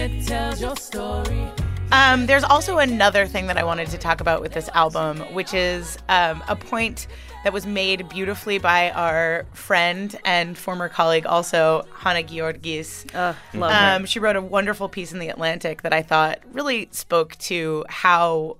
it 0.10 0.26
shines 0.26 0.32
and 0.32 0.56
it 0.56 0.58
tells 0.58 0.62
your 0.62 0.76
story. 0.76 1.52
Um, 1.92 2.28
there's 2.28 2.44
also 2.44 2.78
another 2.78 3.26
thing 3.26 3.48
that 3.48 3.58
I 3.58 3.64
wanted 3.64 3.88
to 3.90 3.98
talk 3.98 4.22
about 4.22 4.42
with 4.42 4.54
this 4.54 4.70
album, 4.76 5.22
which 5.34 5.56
is 5.56 5.98
um, 6.08 6.44
a 6.48 6.56
point 6.56 7.08
that 7.44 7.52
was 7.52 7.66
made 7.66 8.08
beautifully 8.10 8.60
by 8.60 8.92
our 8.92 9.46
friend 9.54 10.16
and 10.24 10.56
former 10.56 10.88
colleague, 10.88 11.26
also 11.26 11.88
Hannah 11.96 12.22
Giorgis. 12.22 13.14
Uh, 13.16 13.34
love 13.56 13.72
her. 13.72 13.96
Um, 13.96 14.06
she 14.06 14.20
wrote 14.20 14.36
a 14.36 14.42
wonderful 14.42 14.88
piece 14.88 15.12
in 15.14 15.20
The 15.20 15.30
Atlantic 15.30 15.82
that 15.82 15.94
I 15.94 16.04
thought 16.04 16.40
really 16.52 16.90
spoke 16.92 17.36
to 17.40 17.86
how 17.90 18.58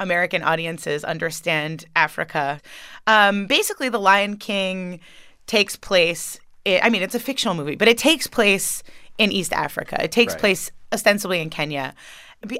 American 0.00 0.42
audiences 0.42 1.04
understand 1.04 1.84
Africa. 1.94 2.60
Um, 3.06 3.46
basically, 3.46 3.88
The 3.88 4.00
Lion 4.00 4.36
King 4.36 4.98
takes 5.46 5.76
place, 5.76 6.40
i 6.66 6.80
I 6.82 6.90
mean, 6.90 7.02
it's 7.02 7.14
a 7.14 7.20
fictional 7.20 7.54
movie, 7.54 7.76
but 7.76 7.86
it 7.88 7.98
takes 7.98 8.26
place 8.26 8.82
in 9.18 9.32
East 9.32 9.52
Africa. 9.52 10.02
It 10.02 10.12
takes 10.12 10.34
Right. 10.34 10.40
place 10.40 10.70
ostensibly 10.92 11.40
in 11.40 11.50
Kenya. 11.50 11.94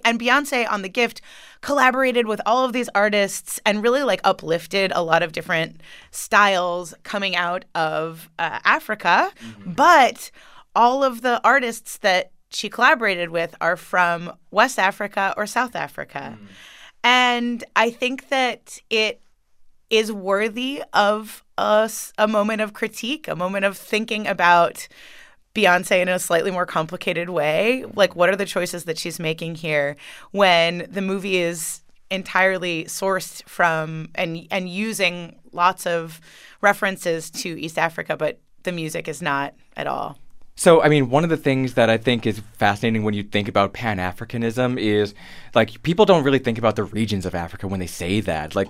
And 0.04 0.18
Beyonce 0.18 0.68
on 0.70 0.82
The 0.82 0.88
Gift 0.88 1.20
collaborated 1.60 2.26
with 2.26 2.40
all 2.44 2.64
of 2.64 2.72
these 2.72 2.88
artists 2.96 3.60
and 3.64 3.80
really 3.82 4.02
like 4.02 4.20
uplifted 4.24 4.90
a 4.92 5.02
lot 5.02 5.22
of 5.22 5.30
different 5.32 5.80
styles 6.10 6.94
coming 7.04 7.36
out 7.36 7.64
of 7.76 8.28
uh, 8.40 8.58
Africa. 8.64 9.30
But 9.64 10.32
all 10.74 11.04
of 11.04 11.22
the 11.22 11.40
artists 11.44 11.98
that 11.98 12.32
she 12.50 12.68
collaborated 12.68 13.30
with 13.30 13.54
are 13.60 13.76
from 13.76 14.32
West 14.50 14.78
Africa 14.80 15.32
or 15.36 15.46
South 15.46 15.76
Africa. 15.76 16.38
And 17.04 17.62
I 17.76 17.90
think 17.90 18.28
that 18.30 18.80
it 18.90 19.20
is 19.90 20.10
worthy 20.10 20.82
of 20.92 21.44
us 21.56 22.12
a 22.18 22.26
moment 22.26 22.60
of 22.60 22.72
critique, 22.72 23.28
a 23.28 23.36
moment 23.36 23.64
of 23.64 23.76
thinking 23.78 24.26
about 24.26 24.88
Beyonce 25.58 26.00
in 26.00 26.08
a 26.08 26.18
slightly 26.18 26.50
more 26.50 26.66
complicated 26.66 27.30
way. 27.30 27.84
Like, 27.94 28.14
what 28.14 28.28
are 28.28 28.36
the 28.36 28.46
choices 28.46 28.84
that 28.84 28.98
she's 28.98 29.18
making 29.18 29.56
here 29.56 29.96
when 30.30 30.86
the 30.90 31.02
movie 31.02 31.36
is 31.36 31.82
entirely 32.10 32.84
sourced 32.84 33.42
from 33.48 34.08
and 34.14 34.46
and 34.50 34.68
using 34.68 35.38
lots 35.52 35.86
of 35.86 36.20
references 36.60 37.30
to 37.30 37.60
East 37.60 37.78
Africa, 37.78 38.16
but 38.16 38.38
the 38.62 38.72
music 38.72 39.08
is 39.08 39.20
not 39.20 39.54
at 39.76 39.86
all. 39.86 40.18
So, 40.56 40.82
I 40.82 40.88
mean, 40.88 41.08
one 41.08 41.22
of 41.22 41.30
the 41.30 41.36
things 41.36 41.74
that 41.74 41.88
I 41.88 41.98
think 41.98 42.26
is 42.26 42.42
fascinating 42.54 43.04
when 43.04 43.14
you 43.14 43.22
think 43.22 43.46
about 43.46 43.72
Pan 43.72 43.98
Africanism 43.98 44.76
is 44.76 45.14
like 45.54 45.82
people 45.84 46.04
don't 46.04 46.24
really 46.24 46.40
think 46.40 46.58
about 46.58 46.74
the 46.74 46.82
regions 46.82 47.24
of 47.26 47.34
Africa 47.34 47.68
when 47.68 47.78
they 47.78 47.86
say 47.86 48.20
that. 48.22 48.56
Like, 48.56 48.68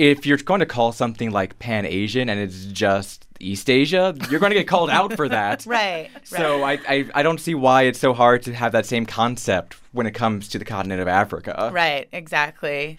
if 0.00 0.24
you're 0.24 0.38
going 0.38 0.60
to 0.60 0.66
call 0.66 0.92
something 0.92 1.30
like 1.30 1.58
Pan 1.58 1.84
Asian 1.84 2.30
and 2.30 2.40
it's 2.40 2.64
just 2.64 3.26
East 3.38 3.68
Asia, 3.68 4.16
you're 4.30 4.40
going 4.40 4.50
to 4.50 4.58
get 4.58 4.66
called 4.66 4.88
out 4.88 5.12
for 5.12 5.28
that. 5.28 5.66
Right. 5.70 6.10
So, 6.24 6.62
I, 6.62 6.78
I, 6.88 7.10
I 7.14 7.22
don't 7.22 7.38
see 7.38 7.54
why 7.54 7.82
it's 7.82 7.98
so 7.98 8.14
hard 8.14 8.42
to 8.44 8.54
have 8.54 8.72
that 8.72 8.86
same 8.86 9.04
concept 9.04 9.76
when 9.92 10.06
it 10.06 10.12
comes 10.12 10.48
to 10.48 10.58
the 10.58 10.64
continent 10.64 11.02
of 11.02 11.08
Africa. 11.08 11.70
Right, 11.72 12.08
exactly. 12.12 12.98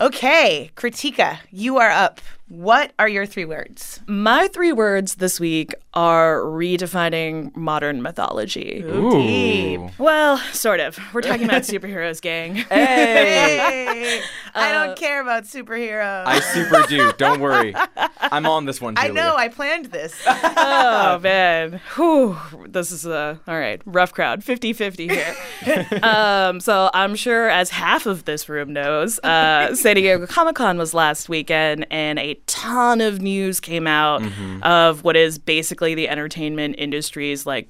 Okay, 0.00 0.72
Kritika, 0.74 1.38
you 1.52 1.78
are 1.78 1.90
up. 1.90 2.20
What 2.48 2.92
are 2.98 3.08
your 3.08 3.24
three 3.24 3.46
words? 3.46 4.00
My 4.06 4.46
three 4.48 4.72
words 4.72 5.14
this 5.14 5.40
week 5.40 5.74
are 5.94 6.40
redefining 6.40 7.54
modern 7.56 8.02
mythology. 8.02 8.82
Ooh. 8.84 9.88
Well, 9.96 10.36
sort 10.52 10.80
of. 10.80 10.98
We're 11.14 11.22
talking 11.22 11.44
about 11.46 11.62
superheroes, 11.62 12.20
gang. 12.20 12.56
Hey, 12.56 14.20
I 14.54 14.72
don't 14.72 14.98
care 14.98 15.22
about 15.22 15.44
superheroes. 15.44 16.26
I 16.26 16.40
super 16.40 16.82
do. 16.86 17.12
Don't 17.16 17.40
worry. 17.40 17.74
I'm 18.20 18.44
on 18.46 18.66
this 18.66 18.80
one, 18.80 18.94
I 18.98 19.08
know, 19.08 19.34
I 19.34 19.48
planned 19.48 19.86
this. 19.86 20.14
oh 20.26 21.18
man 21.22 21.80
Whew. 21.96 22.36
this 22.68 22.90
is 22.92 23.04
a 23.04 23.38
all 23.46 23.58
right 23.58 23.82
rough 23.84 24.12
crowd 24.12 24.40
50-50 24.42 25.10
here 25.10 25.86
um, 26.02 26.60
so 26.60 26.88
i'm 26.94 27.14
sure 27.14 27.50
as 27.50 27.70
half 27.70 28.06
of 28.06 28.24
this 28.24 28.48
room 28.48 28.72
knows 28.72 29.18
uh, 29.20 29.74
san 29.74 29.96
diego 29.96 30.24
comic-con 30.26 30.78
was 30.78 30.94
last 30.94 31.28
weekend 31.28 31.86
and 31.90 32.18
a 32.18 32.31
ton 32.46 33.00
of 33.00 33.20
news 33.20 33.60
came 33.60 33.86
out 33.86 34.22
of 34.62 35.04
what 35.04 35.16
is 35.16 35.38
basically 35.38 35.94
the 35.94 36.08
entertainment 36.08 36.76
industry's 36.78 37.46
like 37.46 37.68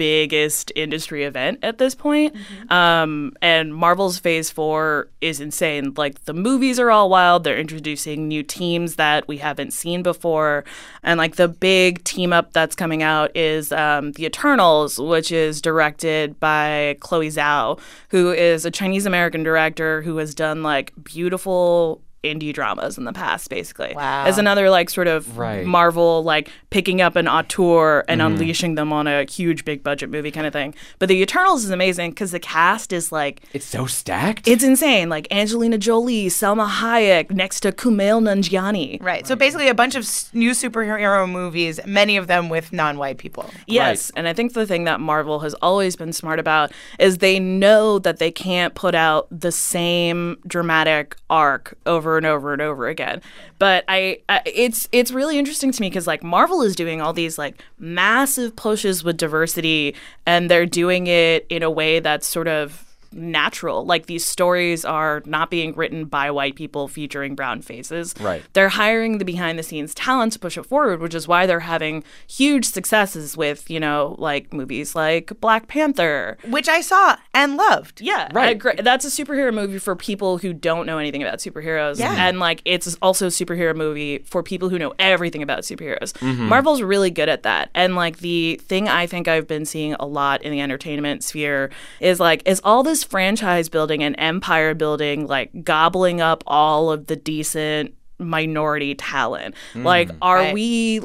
biggest 0.00 0.72
industry 0.76 1.24
event 1.24 1.58
at 1.62 1.76
this 1.76 1.94
point. 1.94 2.34
Um, 2.70 3.34
and 3.42 3.74
Marvel's 3.74 4.18
Phase 4.18 4.50
4 4.50 5.10
is 5.20 5.40
insane. 5.40 5.92
Like, 5.94 6.24
the 6.24 6.32
movies 6.32 6.80
are 6.80 6.90
all 6.90 7.10
wild. 7.10 7.44
They're 7.44 7.58
introducing 7.58 8.26
new 8.26 8.42
teams 8.42 8.96
that 8.96 9.28
we 9.28 9.36
haven't 9.36 9.74
seen 9.74 10.02
before. 10.02 10.64
And, 11.02 11.18
like, 11.18 11.36
the 11.36 11.48
big 11.48 12.02
team 12.04 12.32
up 12.32 12.54
that's 12.54 12.74
coming 12.74 13.02
out 13.02 13.36
is 13.36 13.72
um, 13.72 14.12
The 14.12 14.24
Eternals, 14.24 14.98
which 14.98 15.30
is 15.30 15.60
directed 15.60 16.40
by 16.40 16.96
Chloe 17.00 17.28
Zhao, 17.28 17.78
who 18.08 18.32
is 18.32 18.64
a 18.64 18.70
Chinese 18.70 19.04
American 19.04 19.42
director 19.42 20.00
who 20.00 20.16
has 20.16 20.34
done, 20.34 20.62
like, 20.62 20.94
beautiful 21.04 22.00
indie 22.22 22.52
dramas 22.52 22.98
in 22.98 23.04
the 23.04 23.12
past 23.12 23.48
basically 23.48 23.92
Wow. 23.94 24.24
as 24.26 24.36
another 24.38 24.68
like 24.70 24.90
sort 24.90 25.06
of 25.08 25.38
Right. 25.38 25.64
Marvel 25.64 26.22
like 26.22 26.50
picking 26.70 27.00
up 27.00 27.16
an 27.16 27.26
auteur 27.28 28.04
and 28.08 28.20
mm-hmm. 28.20 28.34
unleashing 28.34 28.74
them 28.74 28.92
on 28.92 29.06
a 29.06 29.24
huge 29.24 29.64
big 29.64 29.82
budget 29.82 30.10
movie 30.10 30.30
kind 30.30 30.46
of 30.46 30.52
thing. 30.52 30.74
But 30.98 31.08
the 31.08 31.20
Eternals 31.22 31.64
is 31.64 31.70
amazing 31.70 32.10
because 32.10 32.30
the 32.30 32.38
cast 32.40 32.92
is 32.92 33.10
like 33.10 33.42
It's 33.52 33.64
so 33.64 33.86
stacked. 33.86 34.46
it's 34.46 34.62
insane. 34.64 35.08
Like 35.08 35.26
Angelina 35.30 35.78
Jolie, 35.78 36.26
Salma 36.26 36.68
Hayek 36.68 37.30
next 37.30 37.60
to 37.60 37.72
Kumail 37.72 38.20
Nanjiani. 38.22 39.02
right. 39.02 39.26
So 39.26 39.34
basically, 39.36 39.68
a 39.68 39.74
bunch 39.74 39.94
of 39.94 40.02
s- 40.02 40.30
new 40.34 40.50
superhero 40.50 41.28
movies, 41.30 41.80
many 41.86 42.16
of 42.16 42.26
them 42.26 42.48
with 42.48 42.72
non-white 42.72 43.18
people. 43.18 43.48
Yes, 43.66 44.10
and 44.16 44.26
I 44.28 44.32
think 44.32 44.52
the 44.54 44.66
thing 44.66 44.84
that 44.84 45.00
Marvel 45.00 45.40
has 45.40 45.54
always 45.54 45.96
been 45.96 46.12
smart 46.12 46.38
about 46.38 46.72
is 46.98 47.18
they 47.18 47.38
know 47.38 47.98
that 48.00 48.18
they 48.18 48.30
can't 48.30 48.74
put 48.74 48.94
out 48.94 49.26
the 49.30 49.52
same 49.52 50.36
dramatic 50.46 51.16
arc 51.30 51.78
over 51.86 52.09
and 52.16 52.26
over 52.26 52.52
and 52.52 52.62
over 52.62 52.88
again. 52.88 53.22
But 53.58 53.84
I, 53.88 54.20
I 54.28 54.42
it's 54.46 54.88
it's 54.92 55.10
really 55.10 55.38
interesting 55.38 55.72
to 55.72 55.80
me 55.80 55.88
because 55.88 56.06
like 56.06 56.22
Marvel 56.22 56.62
is 56.62 56.76
doing 56.76 57.00
all 57.00 57.12
these 57.12 57.38
like 57.38 57.62
massive 57.78 58.56
pushes 58.56 59.04
with 59.04 59.16
diversity, 59.16 59.94
and 60.26 60.50
they're 60.50 60.66
doing 60.66 61.06
it 61.06 61.46
in 61.48 61.62
a 61.62 61.70
way 61.70 62.00
that's 62.00 62.26
sort 62.26 62.48
of 62.48 62.89
natural. 63.12 63.84
Like 63.84 64.06
these 64.06 64.24
stories 64.24 64.84
are 64.84 65.22
not 65.26 65.50
being 65.50 65.74
written 65.74 66.04
by 66.04 66.30
white 66.30 66.54
people 66.56 66.88
featuring 66.88 67.34
brown 67.34 67.62
faces. 67.62 68.14
Right. 68.20 68.42
They're 68.52 68.68
hiring 68.68 69.18
the 69.18 69.24
behind 69.24 69.58
the 69.58 69.62
scenes 69.62 69.94
talent 69.94 70.32
to 70.34 70.38
push 70.38 70.56
it 70.56 70.64
forward, 70.64 71.00
which 71.00 71.14
is 71.14 71.26
why 71.28 71.46
they're 71.46 71.60
having 71.60 72.04
huge 72.28 72.64
successes 72.66 73.36
with, 73.36 73.70
you 73.70 73.80
know, 73.80 74.14
like 74.18 74.52
movies 74.52 74.94
like 74.94 75.32
Black 75.40 75.68
Panther. 75.68 76.38
Which 76.48 76.68
I 76.68 76.80
saw 76.80 77.16
and 77.34 77.56
loved. 77.56 78.00
Yeah, 78.00 78.28
Right. 78.32 78.56
agree. 78.56 78.74
That's 78.78 79.04
a 79.04 79.08
superhero 79.24 79.52
movie 79.52 79.78
for 79.78 79.96
people 79.96 80.38
who 80.38 80.52
don't 80.52 80.86
know 80.86 80.98
anything 80.98 81.22
about 81.22 81.38
superheroes. 81.38 81.98
Yeah. 81.98 82.14
And 82.28 82.38
like 82.38 82.62
it's 82.64 82.96
also 83.02 83.26
a 83.26 83.30
superhero 83.30 83.74
movie 83.74 84.18
for 84.18 84.42
people 84.42 84.68
who 84.68 84.78
know 84.78 84.94
everything 84.98 85.42
about 85.42 85.60
superheroes. 85.62 86.12
Mm-hmm. 86.18 86.48
Marvel's 86.48 86.82
really 86.82 87.10
good 87.10 87.28
at 87.28 87.42
that. 87.42 87.70
And 87.74 87.96
like 87.96 88.18
the 88.18 88.60
thing 88.66 88.88
I 88.88 89.06
think 89.06 89.28
I've 89.28 89.46
been 89.46 89.64
seeing 89.64 89.94
a 89.94 90.06
lot 90.06 90.42
in 90.42 90.52
the 90.52 90.60
entertainment 90.60 91.24
sphere 91.24 91.70
is 92.00 92.20
like 92.20 92.42
is 92.46 92.60
all 92.64 92.82
this 92.82 92.99
franchise 93.04 93.68
building 93.68 94.02
and 94.02 94.14
empire 94.18 94.74
building 94.74 95.26
like 95.26 95.64
gobbling 95.64 96.20
up 96.20 96.42
all 96.46 96.90
of 96.90 97.06
the 97.06 97.16
decent 97.16 97.94
minority 98.18 98.94
talent. 98.94 99.54
Like 99.74 100.10
are 100.20 100.36
Right. 100.36 100.52
we 100.52 101.00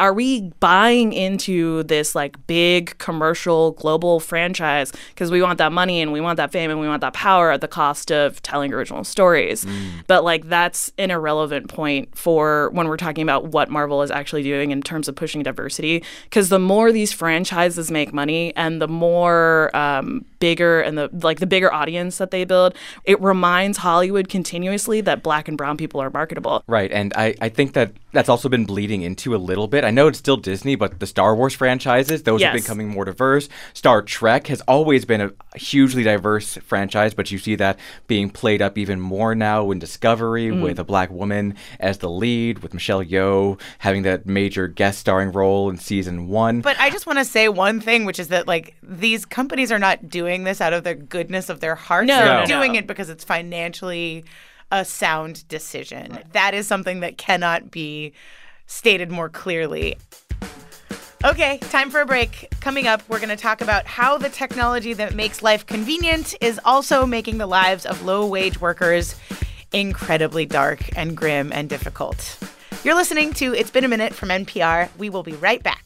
are 0.00 0.12
we 0.12 0.50
buying 0.58 1.12
into 1.12 1.84
this 1.84 2.16
like 2.16 2.44
big 2.48 2.98
commercial 2.98 3.70
global 3.70 4.18
franchise 4.18 4.92
because 5.10 5.30
we 5.30 5.40
want 5.42 5.58
that 5.58 5.70
money 5.70 6.00
and 6.00 6.12
we 6.12 6.20
want 6.20 6.38
that 6.38 6.50
fame 6.50 6.72
and 6.72 6.80
we 6.80 6.88
want 6.88 7.02
that 7.02 7.12
power 7.12 7.52
at 7.52 7.60
the 7.60 7.68
cost 7.68 8.10
of 8.10 8.42
telling 8.42 8.72
original 8.74 9.04
stories. 9.04 9.64
But 10.08 10.24
like 10.24 10.48
that's 10.48 10.90
an 10.98 11.12
irrelevant 11.12 11.68
point 11.68 12.18
for 12.18 12.70
when 12.72 12.88
we're 12.88 12.96
talking 12.96 13.22
about 13.22 13.46
what 13.46 13.70
Marvel 13.70 14.02
is 14.02 14.10
actually 14.10 14.42
doing 14.42 14.72
in 14.72 14.82
terms 14.82 15.06
of 15.06 15.14
pushing 15.14 15.44
diversity 15.44 16.02
because 16.24 16.48
the 16.48 16.58
more 16.58 16.90
these 16.90 17.12
franchises 17.12 17.92
make 17.92 18.12
money 18.12 18.52
and 18.56 18.82
the 18.82 18.88
more 18.88 19.70
um, 19.76 20.24
bigger 20.38 20.80
and 20.80 20.96
the 20.98 21.08
like 21.22 21.40
the 21.40 21.46
bigger 21.46 21.72
audience 21.72 22.18
that 22.18 22.30
they 22.30 22.44
build, 22.44 22.74
it 23.04 23.20
reminds 23.20 23.78
Hollywood 23.78 24.28
continuously 24.28 25.00
that 25.02 25.22
black 25.22 25.48
and 25.48 25.56
brown 25.56 25.76
people 25.76 26.00
are 26.00 26.10
marketable. 26.10 26.62
Right, 26.66 26.90
and 26.92 27.12
I, 27.16 27.34
I 27.40 27.48
think 27.48 27.72
that 27.74 27.92
that's 28.12 28.28
also 28.28 28.48
been 28.48 28.64
bleeding 28.64 29.02
into 29.02 29.34
a 29.34 29.36
little 29.36 29.68
bit. 29.68 29.84
I 29.84 29.90
know 29.90 30.08
it's 30.08 30.18
still 30.18 30.36
Disney, 30.38 30.74
but 30.74 31.00
the 31.00 31.06
Star 31.06 31.36
Wars 31.36 31.54
franchises, 31.54 32.22
those 32.22 32.42
have 32.42 32.54
Yes. 32.54 32.62
becoming 32.64 32.88
more 32.88 33.04
diverse. 33.04 33.48
Star 33.74 34.00
Trek 34.02 34.46
has 34.46 34.60
always 34.62 35.04
been 35.04 35.20
a 35.20 35.30
hugely 35.58 36.02
diverse 36.02 36.56
franchise, 36.64 37.12
but 37.14 37.30
you 37.30 37.38
see 37.38 37.54
that 37.56 37.78
being 38.06 38.30
played 38.30 38.62
up 38.62 38.78
even 38.78 39.00
more 39.00 39.34
now 39.34 39.70
in 39.70 39.78
Discovery 39.78 40.46
Mm. 40.48 40.62
with 40.62 40.78
a 40.78 40.84
black 40.84 41.10
woman 41.10 41.54
as 41.80 41.98
the 41.98 42.08
lead, 42.08 42.60
with 42.60 42.72
Michelle 42.72 43.02
Yeoh 43.04 43.60
having 43.78 44.02
that 44.02 44.24
major 44.26 44.66
guest 44.68 44.98
starring 45.00 45.30
role 45.32 45.68
in 45.68 45.76
season 45.78 46.28
one. 46.28 46.60
But 46.60 46.78
I 46.80 46.88
just 46.90 47.06
want 47.06 47.18
to 47.18 47.24
say 47.24 47.48
one 47.48 47.80
thing, 47.80 48.04
which 48.04 48.18
is 48.18 48.28
that 48.28 48.46
like 48.46 48.74
these 48.82 49.24
companies 49.24 49.70
are 49.70 49.78
not 49.78 50.08
doing 50.08 50.25
this 50.44 50.60
out 50.60 50.72
of 50.72 50.84
the 50.84 50.94
goodness 50.94 51.48
of 51.48 51.60
their 51.60 51.74
hearts. 51.74 52.08
No, 52.08 52.16
They're 52.16 52.26
no, 52.26 52.40
no. 52.40 52.46
doing 52.46 52.74
it 52.74 52.86
because 52.86 53.08
it's 53.08 53.24
financially 53.24 54.24
a 54.70 54.84
sound 54.84 55.46
decision. 55.48 56.18
That 56.32 56.54
is 56.54 56.66
something 56.66 57.00
that 57.00 57.16
cannot 57.18 57.70
be 57.70 58.12
stated 58.66 59.10
more 59.10 59.28
clearly. 59.28 59.96
Okay, 61.24 61.58
time 61.58 61.90
for 61.90 62.00
a 62.00 62.06
break. 62.06 62.48
Coming 62.60 62.86
up, 62.86 63.02
we're 63.08 63.18
going 63.18 63.30
to 63.30 63.36
talk 63.36 63.60
about 63.60 63.86
how 63.86 64.18
the 64.18 64.28
technology 64.28 64.92
that 64.92 65.14
makes 65.14 65.42
life 65.42 65.64
convenient 65.64 66.34
is 66.40 66.60
also 66.64 67.06
making 67.06 67.38
the 67.38 67.46
lives 67.46 67.86
of 67.86 68.04
low 68.04 68.26
wage 68.26 68.60
workers 68.60 69.16
incredibly 69.72 70.46
dark 70.46 70.80
and 70.96 71.16
grim 71.16 71.52
and 71.52 71.68
difficult. 71.68 72.38
You're 72.84 72.94
listening 72.94 73.32
to 73.34 73.54
It's 73.54 73.70
Been 73.70 73.84
a 73.84 73.88
Minute 73.88 74.14
from 74.14 74.28
NPR. 74.28 74.88
We 74.98 75.10
will 75.10 75.22
be 75.22 75.32
right 75.32 75.62
back. 75.62 75.85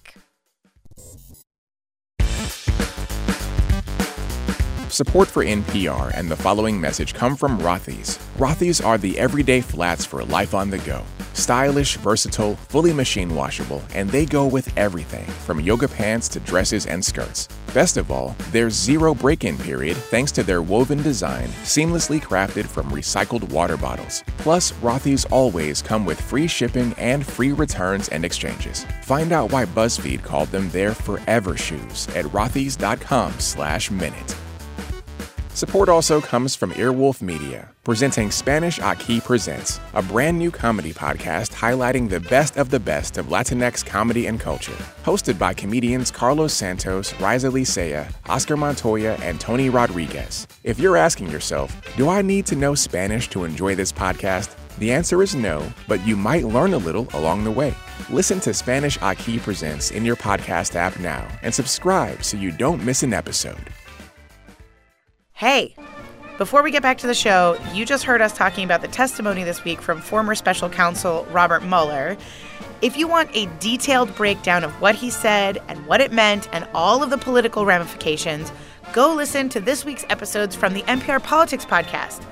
Support 4.90 5.28
for 5.28 5.44
NPR 5.44 6.10
and 6.16 6.28
the 6.28 6.34
following 6.34 6.80
message 6.80 7.14
come 7.14 7.36
from 7.36 7.60
Rothy's. 7.60 8.18
Rothy's 8.36 8.80
are 8.80 8.98
the 8.98 9.16
everyday 9.20 9.60
flats 9.60 10.04
for 10.04 10.24
life 10.24 10.52
on 10.52 10.68
the 10.68 10.78
go. 10.78 11.04
Stylish, 11.32 11.96
versatile, 11.98 12.56
fully 12.56 12.92
machine 12.92 13.32
washable, 13.32 13.84
and 13.94 14.10
they 14.10 14.26
go 14.26 14.48
with 14.48 14.76
everything 14.76 15.26
from 15.46 15.60
yoga 15.60 15.86
pants 15.86 16.26
to 16.30 16.40
dresses 16.40 16.86
and 16.86 17.04
skirts. 17.04 17.46
Best 17.72 17.98
of 17.98 18.10
all, 18.10 18.34
there's 18.50 18.74
zero 18.74 19.14
break 19.14 19.44
in 19.44 19.56
period 19.58 19.96
thanks 19.96 20.32
to 20.32 20.42
their 20.42 20.60
woven 20.60 21.00
design, 21.04 21.46
seamlessly 21.62 22.20
crafted 22.20 22.66
from 22.66 22.90
recycled 22.90 23.48
water 23.48 23.76
bottles. 23.76 24.24
Plus, 24.38 24.72
Rothy's 24.82 25.24
always 25.26 25.82
come 25.82 26.04
with 26.04 26.20
free 26.20 26.48
shipping 26.48 26.94
and 26.98 27.24
free 27.24 27.52
returns 27.52 28.08
and 28.08 28.24
exchanges. 28.24 28.84
Find 29.04 29.30
out 29.30 29.52
why 29.52 29.66
BuzzFeed 29.66 30.24
called 30.24 30.48
them 30.48 30.68
their 30.70 30.94
forever 30.94 31.56
shoes 31.56 32.08
at 32.16 32.24
rothys.com 32.26 33.38
slash 33.38 33.88
minute. 33.92 34.34
Support 35.54 35.88
also 35.88 36.20
comes 36.20 36.54
from 36.54 36.70
Earwolf 36.72 37.20
Media, 37.20 37.70
presenting 37.82 38.30
Spanish 38.30 38.78
Aquí 38.78 39.22
Presents, 39.22 39.80
a 39.94 40.00
brand 40.00 40.38
new 40.38 40.50
comedy 40.50 40.92
podcast 40.92 41.52
highlighting 41.52 42.08
the 42.08 42.20
best 42.20 42.56
of 42.56 42.70
the 42.70 42.78
best 42.78 43.18
of 43.18 43.26
Latinx 43.26 43.84
comedy 43.84 44.26
and 44.26 44.38
culture. 44.38 44.76
Hosted 45.04 45.38
by 45.38 45.52
comedians 45.52 46.10
Carlos 46.10 46.54
Santos, 46.54 47.12
Riza 47.20 47.48
Licea, 47.48 48.10
Oscar 48.28 48.56
Montoya, 48.56 49.18
and 49.22 49.40
Tony 49.40 49.68
Rodriguez. 49.70 50.46
If 50.62 50.78
you're 50.78 50.96
asking 50.96 51.30
yourself, 51.30 51.76
do 51.96 52.08
I 52.08 52.22
need 52.22 52.46
to 52.46 52.56
know 52.56 52.76
Spanish 52.76 53.28
to 53.30 53.44
enjoy 53.44 53.74
this 53.74 53.92
podcast? 53.92 54.54
The 54.78 54.92
answer 54.92 55.20
is 55.20 55.34
no, 55.34 55.70
but 55.88 56.06
you 56.06 56.16
might 56.16 56.44
learn 56.44 56.72
a 56.74 56.78
little 56.78 57.08
along 57.12 57.42
the 57.44 57.50
way. 57.50 57.74
Listen 58.08 58.40
to 58.40 58.54
Spanish 58.54 58.98
Aquí 58.98 59.38
Presents 59.40 59.90
in 59.90 60.04
your 60.04 60.16
podcast 60.16 60.76
app 60.76 60.98
now 61.00 61.26
and 61.42 61.52
subscribe 61.52 62.22
so 62.24 62.36
you 62.36 62.50
don't 62.52 62.82
miss 62.84 63.02
an 63.02 63.12
episode. 63.12 63.68
Hey, 65.40 65.74
before 66.36 66.62
we 66.62 66.70
get 66.70 66.82
back 66.82 66.98
to 66.98 67.06
the 67.06 67.14
show, 67.14 67.58
you 67.72 67.86
just 67.86 68.04
heard 68.04 68.20
us 68.20 68.36
talking 68.36 68.62
about 68.62 68.82
the 68.82 68.88
testimony 68.88 69.42
this 69.42 69.64
week 69.64 69.80
from 69.80 69.98
former 69.98 70.34
special 70.34 70.68
counsel 70.68 71.26
Robert 71.30 71.62
Mueller. 71.62 72.18
If 72.82 72.98
you 72.98 73.08
want 73.08 73.30
a 73.32 73.46
detailed 73.58 74.14
breakdown 74.16 74.64
of 74.64 74.70
what 74.82 74.96
he 74.96 75.08
said 75.08 75.62
and 75.66 75.86
what 75.86 76.02
it 76.02 76.12
meant 76.12 76.46
and 76.52 76.68
all 76.74 77.02
of 77.02 77.08
the 77.08 77.16
political 77.16 77.64
ramifications, 77.64 78.52
go 78.92 79.14
listen 79.14 79.48
to 79.48 79.60
this 79.62 79.82
week's 79.82 80.04
episodes 80.10 80.54
from 80.54 80.74
the 80.74 80.82
NPR 80.82 81.22
Politics 81.22 81.64
podcast. 81.64 82.22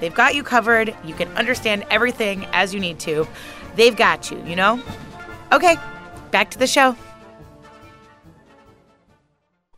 They've 0.00 0.12
got 0.12 0.34
you 0.34 0.42
covered. 0.42 0.92
You 1.04 1.14
can 1.14 1.28
understand 1.36 1.86
everything 1.88 2.46
as 2.46 2.74
you 2.74 2.80
need 2.80 2.98
to. 2.98 3.28
They've 3.76 3.96
got 3.96 4.32
you, 4.32 4.42
you 4.44 4.56
know? 4.56 4.82
Okay, 5.52 5.76
back 6.32 6.50
to 6.50 6.58
the 6.58 6.66
show. 6.66 6.96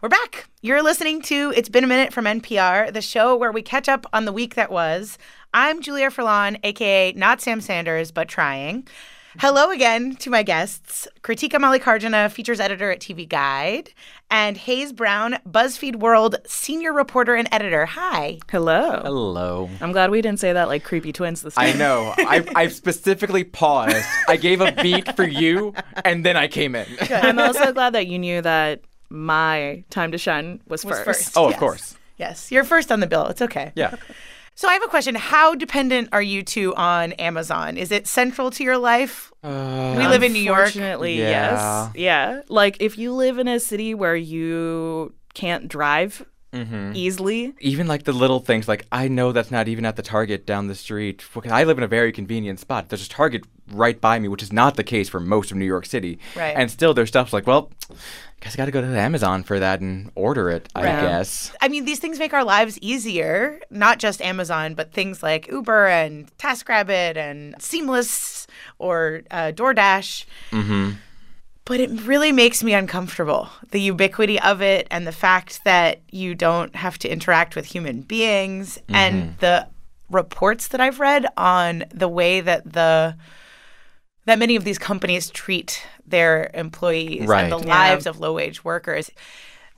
We're 0.01 0.09
back. 0.09 0.48
You're 0.61 0.83
listening 0.83 1.23
to 1.23 1.53
It's 1.55 1.69
Been 1.69 1.85
a 1.85 1.87
Minute 1.87 2.13
from 2.13 2.25
NPR, 2.25 2.93
the 2.93 3.01
show 3.01 3.37
where 3.37 3.53
we 3.53 3.63
catch 3.63 3.89
up 3.89 4.07
on 4.13 4.25
the 4.25 4.33
week 4.33 4.57
that 4.57 4.73
was. 4.73 5.17
I'm 5.55 5.81
Julia 5.81 6.11
Furlan, 6.11 6.59
aka 6.65 7.13
not 7.13 7.41
Sam 7.41 7.61
Sanders, 7.61 8.11
but 8.11 8.27
trying. 8.27 8.89
Hello 9.39 9.71
again 9.71 10.17
to 10.17 10.31
my 10.31 10.43
guests, 10.43 11.07
Kritika 11.23 11.61
Mallikarjuna, 11.61 12.33
features 12.33 12.59
editor 12.59 12.91
at 12.91 12.99
TV 12.99 13.29
Guide, 13.29 13.93
and 14.33 14.57
Hayes 14.57 14.93
Brown, 14.93 15.39
BuzzFeed 15.49 15.95
World 15.95 16.35
senior 16.45 16.93
reporter 16.93 17.37
and 17.37 17.47
editor. 17.53 17.87
Hi. 17.87 18.41
Hello. 18.51 19.01
Hello. 19.05 19.71
I'm 19.81 19.93
glad 19.93 20.11
we 20.11 20.21
didn't 20.21 20.41
say 20.41 20.53
that 20.53 20.67
like 20.67 20.83
creepy 20.83 21.13
twins 21.13 21.43
this 21.43 21.55
time. 21.55 21.73
I 21.73 21.79
know. 21.79 22.15
I, 22.19 22.45
I 22.57 22.67
specifically 22.67 23.45
paused. 23.45 24.05
I 24.27 24.37
gave 24.37 24.61
a 24.61 24.73
beat 24.73 25.15
for 25.15 25.25
you, 25.25 25.73
and 26.05 26.27
then 26.27 26.37
I 26.37 26.49
came 26.49 26.75
in. 26.75 26.89
I'm 27.13 27.39
also 27.39 27.73
glad 27.73 27.93
that 27.93 28.09
you 28.09 28.19
knew 28.19 28.43
that 28.43 28.81
my 29.11 29.85
time 29.91 30.13
to 30.13 30.19
shine 30.19 30.61
was, 30.69 30.85
Was 30.85 30.97
first. 30.97 31.05
first. 31.05 31.37
Oh, 31.37 31.49
of 31.49 31.57
course. 31.57 31.97
Yes, 32.17 32.51
you're 32.51 32.65
first 32.65 32.91
on 32.91 33.01
the 33.01 33.07
bill. 33.07 33.27
It's 33.27 33.43
okay. 33.43 33.73
Yeah. 33.77 33.95
So 34.55 34.69
I 34.69 34.73
have 34.73 34.83
a 34.83 34.89
question. 34.89 35.15
How 35.15 35.55
dependent 35.55 36.09
are 36.11 36.21
you 36.23 36.43
two 36.43 36.75
on 36.75 37.13
Amazon? 37.13 37.77
Is 37.77 37.93
it 37.93 38.09
central 38.09 38.51
to 38.51 38.65
your 38.65 38.77
life? 38.77 39.33
Uh, 39.45 39.95
we 39.97 40.05
live 40.09 40.25
in 40.25 40.33
New 40.33 40.41
York. 40.43 40.67
Unfortunately, 40.67 41.17
Yeah. 41.17 41.31
yes. 41.87 41.91
Yeah. 41.95 42.41
Like 42.49 42.77
if 42.81 42.99
you 42.99 43.13
live 43.13 43.39
in 43.39 43.47
a 43.47 43.61
city 43.61 43.95
where 43.95 44.17
you 44.17 45.15
can't 45.35 45.69
drive 45.69 46.27
Mm-hmm. 46.53 46.93
easily, 46.95 47.53
Even 47.61 47.87
like 47.87 48.05
the 48.05 48.13
little 48.13 48.41
things, 48.41 48.67
like 48.69 48.87
I 48.91 49.09
know 49.09 49.33
that's 49.33 49.51
not 49.51 49.69
even 49.69 49.85
at 49.85 49.97
the 49.97 50.03
Target 50.03 50.47
down 50.47 50.67
the 50.67 50.75
street. 50.75 51.23
I 51.51 51.65
live 51.65 51.77
in 51.77 51.85
a 51.85 51.89
very 51.89 52.11
convenient 52.11 52.59
spot. 52.59 52.89
There's 52.89 53.05
a 53.05 53.09
Target 53.09 53.45
right 53.73 54.01
by 54.01 54.19
me, 54.19 54.29
which 54.29 54.43
is 54.43 54.51
not 54.51 54.77
the 54.77 54.83
case 54.85 55.11
for 55.11 55.21
most 55.21 55.51
of 55.51 55.59
New 55.59 55.67
York 55.67 55.85
City. 55.85 56.19
Right. 56.35 56.55
And 56.57 56.71
still, 56.71 56.95
there's 56.95 57.11
stuff 57.11 57.35
like, 57.35 57.47
well, 57.47 57.71
guess 58.41 58.55
I 58.55 58.57
got 58.57 58.65
to 58.65 58.71
go 58.71 58.81
to 58.81 58.87
Amazon 58.87 59.43
for 59.43 59.59
that 59.59 59.81
and 59.81 60.11
order 60.15 60.49
it. 60.49 60.71
I 60.75 60.85
Right. 60.85 61.03
guess. 61.03 61.53
I 61.61 61.69
mean, 61.69 61.85
these 61.85 61.99
things 61.99 62.19
make 62.19 62.33
our 62.33 62.45
lives 62.45 62.79
easier, 62.81 63.61
not 63.69 63.99
just 63.99 64.23
Amazon, 64.23 64.73
but 64.75 64.91
things 64.93 65.23
like 65.23 65.49
Uber 65.49 65.87
and 65.89 66.35
TaskRabbit 66.39 67.17
and 67.19 67.57
Seamless 67.61 68.47
or 68.79 69.21
uh, 69.31 69.53
DoorDash. 69.55 70.25
Mm-hmm. 70.53 70.93
But 71.69 71.81
it 71.81 71.91
really 72.07 72.33
makes 72.33 72.65
me 72.65 72.73
uncomfortable. 72.73 73.51
The 73.73 73.81
ubiquity 73.81 74.41
of 74.41 74.63
it 74.63 74.87
and 74.91 75.07
the 75.07 75.13
fact 75.13 75.63
that 75.65 76.01
you 76.11 76.35
don't 76.35 76.75
have 76.75 76.99
to 77.01 77.09
interact 77.13 77.55
with 77.55 77.67
human 77.67 78.01
beings 78.01 78.79
and 78.89 79.23
mm-hmm. 79.23 79.41
the 79.41 79.69
reports 80.09 80.69
that 80.69 80.81
I've 80.81 80.99
read 80.99 81.27
on 81.37 81.85
the 81.93 82.09
way 82.09 82.41
that 82.41 82.73
the 82.73 83.17
that 84.25 84.39
many 84.39 84.57
of 84.57 84.65
these 84.65 84.79
companies 84.79 85.31
treat 85.31 85.83
their 86.07 86.51
employees 86.55 87.27
Right. 87.27 87.45
and 87.45 87.53
the 87.53 87.67
Yeah. 87.67 87.79
lives 87.79 88.07
of 88.07 88.19
low 88.19 88.33
wage 88.35 88.65
workers. 88.65 89.11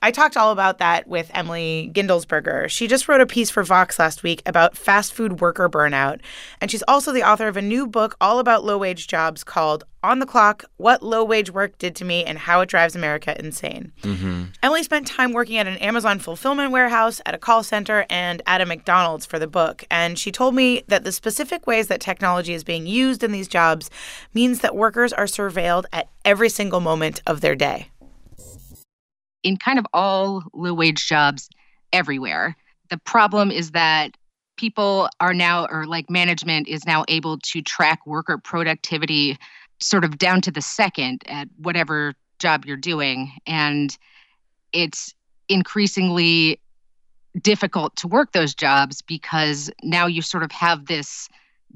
I 0.02 0.10
talked 0.10 0.38
all 0.38 0.50
about 0.50 0.78
that 0.78 1.06
with 1.08 1.30
Emily 1.34 1.90
Guendelsberger. 1.94 2.70
She 2.70 2.86
just 2.86 3.06
wrote 3.06 3.20
a 3.20 3.26
piece 3.26 3.50
for 3.50 3.62
Vox 3.62 3.98
last 3.98 4.22
week 4.22 4.40
about 4.46 4.74
fast 4.74 5.12
food 5.12 5.42
worker 5.42 5.68
burnout. 5.68 6.20
And 6.58 6.70
she's 6.70 6.82
also 6.88 7.12
the 7.12 7.22
author 7.22 7.48
of 7.48 7.58
a 7.58 7.62
new 7.62 7.86
book 7.86 8.16
all 8.18 8.38
about 8.38 8.64
low 8.64 8.78
wage 8.78 9.08
jobs 9.08 9.44
called 9.44 9.84
On 10.02 10.18
the 10.18 10.24
Clock 10.24 10.64
What 10.78 11.02
Low 11.02 11.22
Wage 11.22 11.50
Work 11.50 11.76
Did 11.76 11.94
to 11.96 12.06
Me 12.06 12.24
and 12.24 12.38
How 12.38 12.62
It 12.62 12.70
Drives 12.70 12.96
America 12.96 13.38
Insane. 13.38 13.92
Mm-hmm. 14.00 14.44
Emily 14.62 14.82
spent 14.84 15.06
time 15.06 15.34
working 15.34 15.58
at 15.58 15.66
an 15.66 15.76
Amazon 15.76 16.18
fulfillment 16.18 16.72
warehouse, 16.72 17.20
at 17.26 17.34
a 17.34 17.38
call 17.38 17.62
center, 17.62 18.06
and 18.08 18.40
at 18.46 18.62
a 18.62 18.66
McDonald's 18.66 19.26
for 19.26 19.38
the 19.38 19.46
book. 19.46 19.84
And 19.90 20.18
she 20.18 20.32
told 20.32 20.54
me 20.54 20.82
that 20.88 21.04
the 21.04 21.12
specific 21.12 21.66
ways 21.66 21.88
that 21.88 22.00
technology 22.00 22.54
is 22.54 22.64
being 22.64 22.86
used 22.86 23.22
in 23.22 23.32
these 23.32 23.48
jobs 23.48 23.90
means 24.32 24.60
that 24.60 24.74
workers 24.74 25.12
are 25.12 25.26
surveilled 25.26 25.84
at 25.92 26.08
every 26.24 26.48
single 26.48 26.80
moment 26.80 27.20
of 27.26 27.42
their 27.42 27.54
day. 27.54 27.90
In 29.42 29.56
kind 29.56 29.78
of 29.78 29.86
all 29.92 30.42
low 30.52 30.74
wage 30.74 31.06
jobs 31.06 31.48
everywhere. 31.92 32.56
The 32.90 32.98
problem 32.98 33.50
is 33.50 33.72
that 33.72 34.16
people 34.56 35.08
are 35.20 35.32
now, 35.32 35.66
or 35.70 35.86
like 35.86 36.10
management 36.10 36.68
is 36.68 36.84
now 36.84 37.04
able 37.08 37.38
to 37.38 37.62
track 37.62 38.06
worker 38.06 38.36
productivity 38.38 39.38
sort 39.80 40.04
of 40.04 40.18
down 40.18 40.40
to 40.42 40.50
the 40.50 40.60
second 40.60 41.22
at 41.26 41.48
whatever 41.56 42.14
job 42.38 42.66
you're 42.66 42.76
doing. 42.76 43.32
And 43.46 43.96
it's 44.72 45.14
increasingly 45.48 46.60
difficult 47.40 47.96
to 47.96 48.08
work 48.08 48.32
those 48.32 48.54
jobs 48.54 49.02
because 49.02 49.70
now 49.82 50.06
you 50.06 50.20
sort 50.20 50.42
of 50.42 50.52
have 50.52 50.86
this 50.86 51.28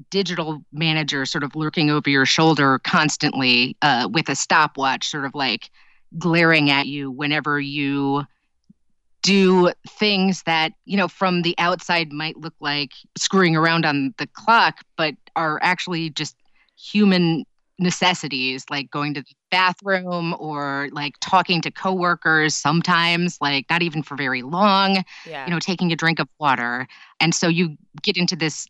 digital 0.09 0.61
manager 0.73 1.25
sort 1.25 1.43
of 1.43 1.55
lurking 1.55 1.89
over 1.89 2.09
your 2.09 2.25
shoulder 2.25 2.79
constantly 2.79 3.77
uh, 3.81 4.09
with 4.11 4.29
a 4.29 4.35
stopwatch, 4.35 5.07
sort 5.07 5.25
of 5.25 5.33
like 5.33 5.69
glaring 6.17 6.69
at 6.69 6.87
you 6.87 7.11
whenever 7.11 7.59
you 7.59 8.25
do 9.21 9.71
things 9.87 10.43
that 10.43 10.71
you 10.85 10.95
know 10.95 11.07
from 11.07 11.41
the 11.41 11.55
outside 11.57 12.11
might 12.11 12.37
look 12.37 12.53
like 12.59 12.91
screwing 13.17 13.55
around 13.55 13.85
on 13.85 14.13
the 14.17 14.27
clock 14.27 14.81
but 14.97 15.15
are 15.35 15.59
actually 15.63 16.09
just 16.11 16.35
human 16.77 17.43
necessities 17.79 18.65
like 18.69 18.89
going 18.91 19.13
to 19.13 19.21
the 19.21 19.33
bathroom 19.51 20.35
or 20.39 20.89
like 20.91 21.15
talking 21.21 21.59
to 21.59 21.71
coworkers 21.71 22.55
sometimes 22.55 23.37
like 23.41 23.65
not 23.69 23.81
even 23.81 24.01
for 24.03 24.15
very 24.15 24.43
long 24.43 25.03
Yeah. 25.25 25.45
you 25.45 25.51
know 25.51 25.59
taking 25.59 25.91
a 25.91 25.95
drink 25.95 26.19
of 26.19 26.29
water 26.39 26.87
and 27.19 27.33
so 27.33 27.47
you 27.47 27.75
get 28.03 28.15
into 28.15 28.35
this 28.35 28.67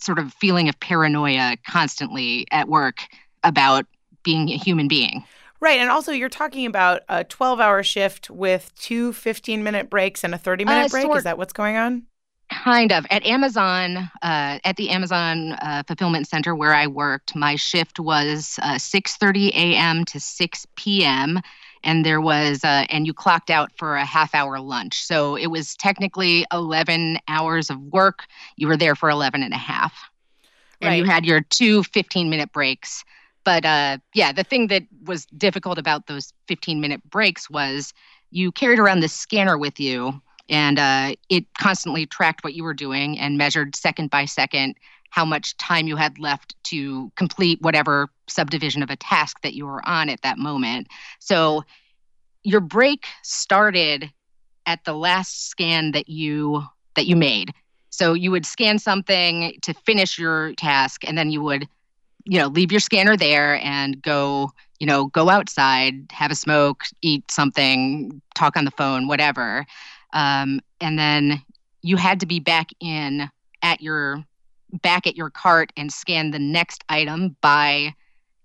sort 0.00 0.18
of 0.18 0.34
feeling 0.34 0.68
of 0.68 0.78
paranoia 0.80 1.56
constantly 1.66 2.46
at 2.50 2.68
work 2.68 3.02
about 3.44 3.86
being 4.24 4.50
a 4.50 4.56
human 4.56 4.88
being 4.88 5.24
Right. 5.62 5.78
And 5.78 5.90
also, 5.90 6.10
you're 6.10 6.28
talking 6.28 6.66
about 6.66 7.02
a 7.08 7.22
12 7.22 7.60
hour 7.60 7.84
shift 7.84 8.28
with 8.28 8.72
two 8.74 9.12
15 9.12 9.62
minute 9.62 9.88
breaks 9.88 10.24
and 10.24 10.34
a 10.34 10.38
30 10.38 10.64
minute 10.64 10.86
Uh, 10.86 10.88
break. 10.88 11.02
sort- 11.04 11.18
Is 11.18 11.24
that 11.24 11.38
what's 11.38 11.52
going 11.52 11.76
on? 11.76 12.02
kind 12.50 12.92
of 12.92 13.06
at 13.08 13.24
amazon 13.24 13.96
uh, 14.20 14.58
at 14.64 14.76
the 14.76 14.90
amazon 14.90 15.52
uh, 15.62 15.82
fulfillment 15.86 16.28
center 16.28 16.54
where 16.54 16.74
i 16.74 16.86
worked 16.86 17.34
my 17.34 17.56
shift 17.56 17.98
was 17.98 18.58
uh, 18.62 18.74
6.30 18.74 19.48
a.m 19.54 20.04
to 20.04 20.20
6 20.20 20.66
p.m 20.76 21.40
and 21.82 22.04
there 22.04 22.20
was 22.20 22.62
uh, 22.62 22.84
and 22.90 23.06
you 23.06 23.14
clocked 23.14 23.48
out 23.48 23.70
for 23.78 23.96
a 23.96 24.04
half 24.04 24.34
hour 24.34 24.60
lunch 24.60 25.02
so 25.02 25.34
it 25.34 25.46
was 25.46 25.74
technically 25.76 26.44
11 26.52 27.16
hours 27.26 27.70
of 27.70 27.80
work 27.84 28.26
you 28.56 28.68
were 28.68 28.76
there 28.76 28.94
for 28.94 29.08
11 29.08 29.42
and 29.42 29.54
a 29.54 29.56
half 29.56 30.10
and 30.82 30.90
right. 30.90 30.96
you 30.98 31.04
had 31.04 31.24
your 31.24 31.40
two 31.40 31.82
15 31.84 32.28
minute 32.28 32.52
breaks 32.52 33.02
but 33.44 33.64
uh, 33.64 33.98
yeah 34.14 34.32
the 34.32 34.44
thing 34.44 34.68
that 34.68 34.84
was 35.04 35.26
difficult 35.26 35.78
about 35.78 36.06
those 36.06 36.32
15 36.48 36.80
minute 36.80 37.02
breaks 37.10 37.48
was 37.50 37.92
you 38.30 38.50
carried 38.52 38.78
around 38.78 39.00
this 39.00 39.12
scanner 39.12 39.58
with 39.58 39.78
you 39.78 40.20
and 40.48 40.78
uh, 40.78 41.14
it 41.28 41.46
constantly 41.58 42.06
tracked 42.06 42.44
what 42.44 42.54
you 42.54 42.64
were 42.64 42.74
doing 42.74 43.18
and 43.18 43.38
measured 43.38 43.76
second 43.76 44.10
by 44.10 44.24
second 44.24 44.74
how 45.12 45.26
much 45.26 45.54
time 45.58 45.86
you 45.86 45.96
had 45.96 46.18
left 46.18 46.56
to 46.64 47.12
complete 47.16 47.60
whatever 47.60 48.08
subdivision 48.28 48.82
of 48.82 48.88
a 48.88 48.96
task 48.96 49.42
that 49.42 49.52
you 49.52 49.66
were 49.66 49.86
on 49.86 50.08
at 50.08 50.22
that 50.22 50.38
moment. 50.38 50.88
So 51.18 51.64
your 52.44 52.60
break 52.60 53.04
started 53.22 54.10
at 54.64 54.82
the 54.84 54.94
last 54.94 55.50
scan 55.50 55.92
that 55.92 56.08
you 56.08 56.62
that 56.96 57.06
you 57.06 57.14
made. 57.14 57.52
So 57.90 58.14
you 58.14 58.30
would 58.30 58.46
scan 58.46 58.78
something 58.78 59.58
to 59.62 59.74
finish 59.74 60.18
your 60.18 60.54
task 60.54 61.06
and 61.06 61.16
then 61.16 61.30
you 61.30 61.42
would 61.42 61.68
you 62.24 62.38
know 62.38 62.48
leave 62.48 62.70
your 62.70 62.80
scanner 62.80 63.16
there 63.16 63.60
and 63.64 64.00
go 64.02 64.50
you 64.80 64.86
know 64.86 65.06
go 65.06 65.28
outside 65.28 65.94
have 66.10 66.30
a 66.30 66.36
smoke 66.36 66.84
eat 67.02 67.30
something 67.30 68.20
talk 68.34 68.56
on 68.56 68.64
the 68.64 68.70
phone 68.72 69.08
whatever 69.08 69.66
um, 70.12 70.60
and 70.80 70.98
then 70.98 71.42
you 71.82 71.96
had 71.96 72.20
to 72.20 72.26
be 72.26 72.38
back 72.38 72.68
in 72.80 73.28
at 73.62 73.80
your 73.80 74.24
back 74.82 75.06
at 75.06 75.16
your 75.16 75.30
cart 75.30 75.72
and 75.76 75.92
scan 75.92 76.30
the 76.30 76.38
next 76.38 76.84
item 76.88 77.36
by 77.40 77.94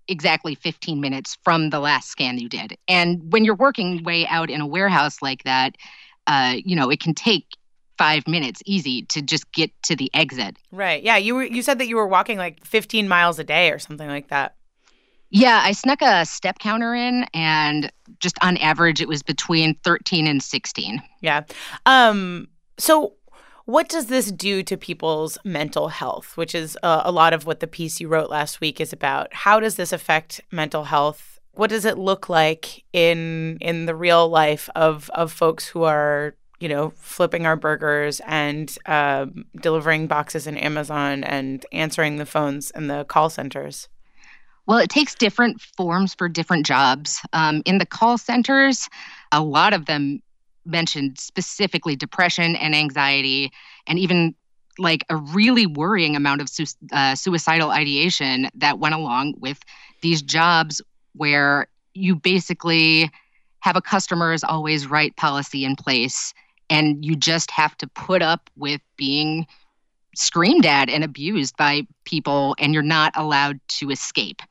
exactly 0.08 0.54
15 0.54 1.00
minutes 1.00 1.36
from 1.42 1.70
the 1.70 1.80
last 1.80 2.08
scan 2.08 2.38
you 2.38 2.48
did. 2.48 2.76
And 2.88 3.32
when 3.32 3.44
you're 3.44 3.54
working 3.54 4.02
way 4.04 4.26
out 4.26 4.50
in 4.50 4.60
a 4.60 4.66
warehouse 4.66 5.22
like 5.22 5.44
that, 5.44 5.76
uh, 6.26 6.56
you 6.64 6.74
know, 6.76 6.90
it 6.90 7.00
can 7.00 7.14
take 7.14 7.46
five 7.98 8.26
minutes 8.26 8.62
easy 8.64 9.02
to 9.02 9.20
just 9.20 9.50
get 9.52 9.70
to 9.82 9.96
the 9.96 10.10
exit. 10.14 10.56
Right. 10.72 11.02
Yeah. 11.02 11.16
You 11.16 11.34
were 11.34 11.44
you 11.44 11.62
said 11.62 11.78
that 11.78 11.88
you 11.88 11.96
were 11.96 12.06
walking 12.06 12.38
like 12.38 12.64
15 12.64 13.08
miles 13.08 13.38
a 13.38 13.44
day 13.44 13.70
or 13.70 13.78
something 13.78 14.08
like 14.08 14.28
that. 14.28 14.54
Yeah, 15.30 15.60
I 15.62 15.72
snuck 15.72 16.00
a 16.00 16.24
step 16.24 16.58
counter 16.58 16.94
in 16.94 17.26
and 17.34 17.92
just 18.18 18.38
on 18.42 18.56
average 18.56 19.02
it 19.02 19.08
was 19.08 19.22
between 19.22 19.74
13 19.84 20.26
and 20.26 20.42
16. 20.42 21.02
Yeah. 21.20 21.42
Um 21.84 22.48
so 22.78 23.14
what 23.68 23.90
does 23.90 24.06
this 24.06 24.32
do 24.32 24.62
to 24.62 24.78
people's 24.78 25.36
mental 25.44 25.88
health, 25.88 26.38
which 26.38 26.54
is 26.54 26.78
uh, 26.82 27.02
a 27.04 27.12
lot 27.12 27.34
of 27.34 27.44
what 27.44 27.60
the 27.60 27.66
piece 27.66 28.00
you 28.00 28.08
wrote 28.08 28.30
last 28.30 28.62
week 28.62 28.80
is 28.80 28.94
about? 28.94 29.34
How 29.34 29.60
does 29.60 29.74
this 29.74 29.92
affect 29.92 30.40
mental 30.50 30.84
health? 30.84 31.38
What 31.52 31.68
does 31.68 31.84
it 31.84 31.98
look 31.98 32.30
like 32.30 32.84
in 32.94 33.58
in 33.60 33.84
the 33.84 33.94
real 33.94 34.26
life 34.26 34.70
of 34.74 35.10
of 35.10 35.30
folks 35.32 35.66
who 35.66 35.82
are 35.82 36.34
you 36.60 36.68
know 36.68 36.90
flipping 36.96 37.46
our 37.46 37.56
burgers 37.56 38.20
and 38.26 38.76
uh, 38.86 39.26
delivering 39.60 40.06
boxes 40.06 40.46
in 40.46 40.56
Amazon 40.56 41.24
and 41.24 41.64
answering 41.72 42.16
the 42.16 42.26
phones 42.26 42.70
in 42.72 42.88
the 42.88 43.04
call 43.04 43.30
centers? 43.30 43.88
Well, 44.66 44.78
it 44.78 44.90
takes 44.90 45.14
different 45.14 45.60
forms 45.60 46.14
for 46.14 46.28
different 46.28 46.66
jobs. 46.66 47.20
Um, 47.32 47.62
in 47.64 47.78
the 47.78 47.86
call 47.86 48.18
centers, 48.18 48.88
a 49.32 49.42
lot 49.42 49.72
of 49.72 49.86
them 49.86 50.20
mentioned 50.66 51.18
specifically 51.18 51.96
depression 51.96 52.54
and 52.54 52.74
anxiety, 52.74 53.50
and 53.86 53.98
even 53.98 54.34
like 54.78 55.04
a 55.08 55.16
really 55.16 55.66
worrying 55.66 56.16
amount 56.16 56.40
of 56.40 56.48
su- 56.48 56.66
uh, 56.92 57.14
suicidal 57.14 57.70
ideation 57.70 58.48
that 58.54 58.78
went 58.78 58.94
along 58.94 59.34
with 59.38 59.58
these 60.02 60.22
jobs 60.22 60.80
where 61.14 61.66
you 61.94 62.14
basically 62.14 63.10
have 63.60 63.74
a 63.74 63.82
customer's 63.82 64.44
always 64.44 64.86
right 64.86 65.16
policy 65.16 65.64
in 65.64 65.74
place 65.74 66.32
and 66.70 67.04
you 67.04 67.16
just 67.16 67.50
have 67.50 67.76
to 67.78 67.86
put 67.86 68.22
up 68.22 68.50
with 68.56 68.80
being 68.96 69.46
screamed 70.14 70.66
at 70.66 70.88
and 70.88 71.04
abused 71.04 71.56
by 71.56 71.86
people 72.04 72.56
and 72.58 72.74
you're 72.74 72.82
not 72.82 73.12
allowed 73.14 73.60
to 73.68 73.90
escape 73.90 74.42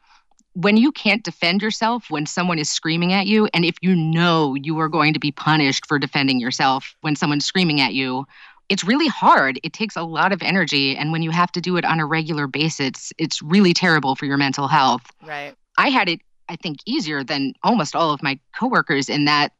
when 0.58 0.76
you 0.76 0.92
can't 0.92 1.24
defend 1.24 1.62
yourself 1.62 2.10
when 2.10 2.26
someone 2.26 2.58
is 2.58 2.68
screaming 2.68 3.14
at 3.14 3.28
you, 3.28 3.48
and 3.54 3.64
if 3.64 3.76
you 3.82 3.96
know 3.96 4.56
you 4.56 4.80
are 4.80 4.90
going 4.90 5.14
to 5.14 5.20
be 5.20 5.32
punished 5.32 5.86
for 5.86 6.00
defending 6.00 6.40
yourself 6.40 6.96
when 7.02 7.16
someone's 7.16 7.46
screaming 7.46 7.80
at 7.80 7.94
you, 7.94 8.26
it's 8.68 8.84
really 8.84 9.08
hard. 9.08 9.60
It 9.62 9.72
takes 9.72 9.96
a 9.96 10.02
lot 10.02 10.32
of 10.32 10.42
energy. 10.42 10.98
And 10.98 11.12
when 11.12 11.22
you 11.22 11.30
have 11.30 11.52
to 11.52 11.62
do 11.62 11.78
it 11.78 11.86
on 11.86 12.00
a 12.00 12.08
regular 12.08 12.48
basis, 12.48 13.14
it's 13.20 13.40
really 13.40 13.72
terrible 13.72 14.16
for 14.16 14.26
your 14.26 14.38
mental 14.38 14.68
health. 14.68 15.04
Right. 15.24 15.54
I 15.78 15.90
had 15.90 16.10
it, 16.10 16.22
I 16.50 16.56
think, 16.56 16.80
easier 16.88 17.24
than 17.24 17.54
almost 17.62 17.96
all 17.96 18.12
of 18.12 18.24
my 18.24 18.40
coworkers 18.58 19.10
in 19.10 19.26
that 19.26 19.54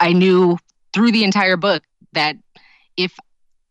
I 0.00 0.12
knew 0.12 0.58
through 0.96 1.12
the 1.12 1.24
entire 1.24 1.58
book 1.58 1.82
that 2.14 2.36
if 2.96 3.12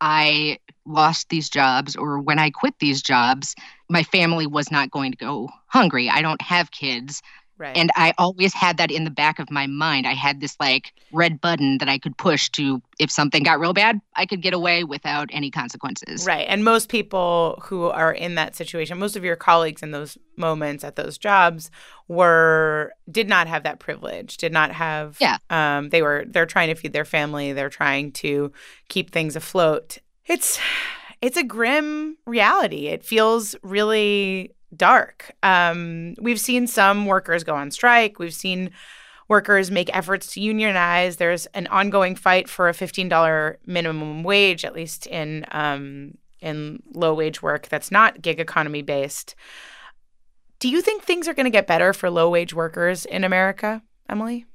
I 0.00 0.58
lost 0.86 1.28
these 1.28 1.50
jobs 1.50 1.96
or 1.96 2.20
when 2.20 2.38
I 2.38 2.50
quit 2.50 2.74
these 2.78 3.02
jobs, 3.02 3.56
my 3.90 4.04
family 4.04 4.46
was 4.46 4.70
not 4.70 4.92
going 4.92 5.10
to 5.10 5.18
go 5.18 5.48
hungry. 5.66 6.08
I 6.08 6.22
don't 6.22 6.40
have 6.40 6.70
kids. 6.70 7.22
Right. 7.58 7.76
And 7.76 7.90
I 7.96 8.12
always 8.18 8.52
had 8.52 8.76
that 8.76 8.90
in 8.90 9.04
the 9.04 9.10
back 9.10 9.38
of 9.38 9.50
my 9.50 9.66
mind. 9.66 10.06
I 10.06 10.12
had 10.12 10.40
this 10.40 10.56
like 10.60 10.92
red 11.10 11.40
button 11.40 11.78
that 11.78 11.88
I 11.88 11.98
could 11.98 12.16
push 12.18 12.50
to, 12.50 12.82
if 12.98 13.10
something 13.10 13.42
got 13.42 13.60
real 13.60 13.72
bad, 13.72 14.00
I 14.14 14.26
could 14.26 14.42
get 14.42 14.52
away 14.52 14.84
without 14.84 15.30
any 15.32 15.50
consequences. 15.50 16.26
Right. 16.26 16.46
And 16.48 16.64
most 16.64 16.90
people 16.90 17.58
who 17.64 17.84
are 17.84 18.12
in 18.12 18.34
that 18.34 18.56
situation, 18.56 18.98
most 18.98 19.16
of 19.16 19.24
your 19.24 19.36
colleagues 19.36 19.82
in 19.82 19.90
those 19.90 20.18
moments 20.36 20.84
at 20.84 20.96
those 20.96 21.16
jobs 21.16 21.70
were, 22.08 22.92
did 23.10 23.28
not 23.28 23.46
have 23.46 23.62
that 23.62 23.78
privilege, 23.78 24.36
did 24.36 24.52
not 24.52 24.72
have, 24.72 25.16
yeah. 25.20 25.38
Um, 25.48 25.88
they 25.88 26.02
were, 26.02 26.24
they're 26.28 26.44
trying 26.44 26.68
to 26.68 26.74
feed 26.74 26.92
their 26.92 27.06
family, 27.06 27.54
they're 27.54 27.70
trying 27.70 28.12
to 28.12 28.52
keep 28.88 29.12
things 29.12 29.34
afloat. 29.34 29.98
It's, 30.26 30.58
it's 31.22 31.38
a 31.38 31.44
grim 31.44 32.18
reality. 32.26 32.88
It 32.88 33.02
feels 33.02 33.56
really 33.62 34.52
dark. 34.74 35.32
Um, 35.42 36.14
we've 36.20 36.40
seen 36.40 36.66
some 36.66 37.06
workers 37.06 37.44
go 37.44 37.54
on 37.54 37.70
strike. 37.70 38.18
We've 38.18 38.34
seen 38.34 38.70
workers 39.28 39.70
make 39.70 39.94
efforts 39.94 40.32
to 40.34 40.40
unionize. 40.40 41.16
There's 41.16 41.46
an 41.46 41.66
ongoing 41.68 42.14
fight 42.14 42.48
for 42.48 42.68
a 42.68 42.72
$15 42.72 43.56
minimum 43.66 44.22
wage, 44.22 44.64
at 44.64 44.74
least 44.74 45.06
in 45.06 45.44
um, 45.50 46.14
in 46.40 46.82
low 46.94 47.14
wage 47.14 47.42
work 47.42 47.68
that's 47.68 47.90
not 47.90 48.22
gig 48.22 48.38
economy 48.38 48.82
based. 48.82 49.34
Do 50.58 50.68
you 50.68 50.80
think 50.80 51.02
things 51.02 51.28
are 51.28 51.34
going 51.34 51.44
to 51.44 51.50
get 51.50 51.66
better 51.66 51.92
for 51.92 52.10
low 52.10 52.30
wage 52.30 52.54
workers 52.54 53.04
in 53.04 53.24
America, 53.24 53.82
Emily? 54.08 54.46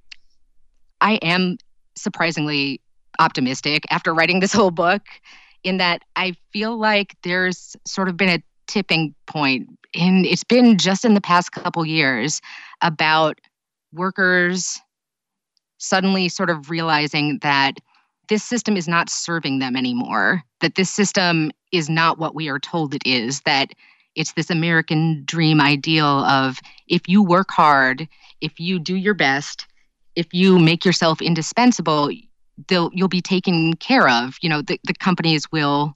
I 1.00 1.16
am 1.16 1.58
surprisingly 1.96 2.82
optimistic 3.20 3.84
after 3.90 4.14
writing 4.14 4.40
this 4.40 4.54
whole 4.54 4.72
book 4.72 5.04
in 5.64 5.78
that 5.78 6.02
I 6.16 6.36
feel 6.54 6.78
like 6.78 7.16
there's 7.24 7.76
sort 7.86 8.10
of 8.10 8.18
been 8.18 8.30
a 8.30 8.44
tipping 8.72 9.14
point 9.28 9.68
and 9.94 10.26
it's 10.26 10.46
been 10.46 10.78
just 10.78 11.04
in 11.04 11.14
the 11.14 11.22
past 11.22 11.52
couple 11.52 11.86
years 11.86 12.40
about 12.82 13.40
workers 13.92 14.80
suddenly 15.78 16.30
sort 16.30 16.50
of 16.50 16.70
realizing 16.70 17.38
that 17.42 17.80
this 18.30 18.44
system 18.44 18.78
is 18.78 18.88
not 18.88 19.10
serving 19.10 19.60
them 19.60 19.76
anymore 19.76 20.42
that 20.62 20.76
this 20.76 20.90
system 20.90 21.52
is 21.74 21.90
not 21.90 22.18
what 22.18 22.34
we 22.34 22.48
are 22.48 22.60
told 22.60 22.94
it 22.94 23.02
is 23.06 23.42
that 23.42 23.72
it's 24.16 24.34
this 24.34 24.50
american 24.50 25.22
dream 25.26 25.60
ideal 25.60 26.06
of 26.06 26.60
if 26.88 27.10
you 27.10 27.22
work 27.22 27.52
hard 27.52 28.08
if 28.40 28.58
you 28.58 28.80
do 28.80 28.96
your 28.96 29.14
best 29.14 29.68
if 30.16 30.34
you 30.34 30.58
make 30.58 30.86
yourself 30.86 31.22
indispensable 31.22 32.10
they'll 32.68 32.92
you'll 32.94 33.08
be 33.08 33.22
taken 33.22 33.76
care 33.76 34.08
of. 34.10 34.38
You 34.42 34.50
know 34.50 34.62
the, 34.62 34.80
the 34.84 34.94
companies 34.94 35.52
will 35.52 35.96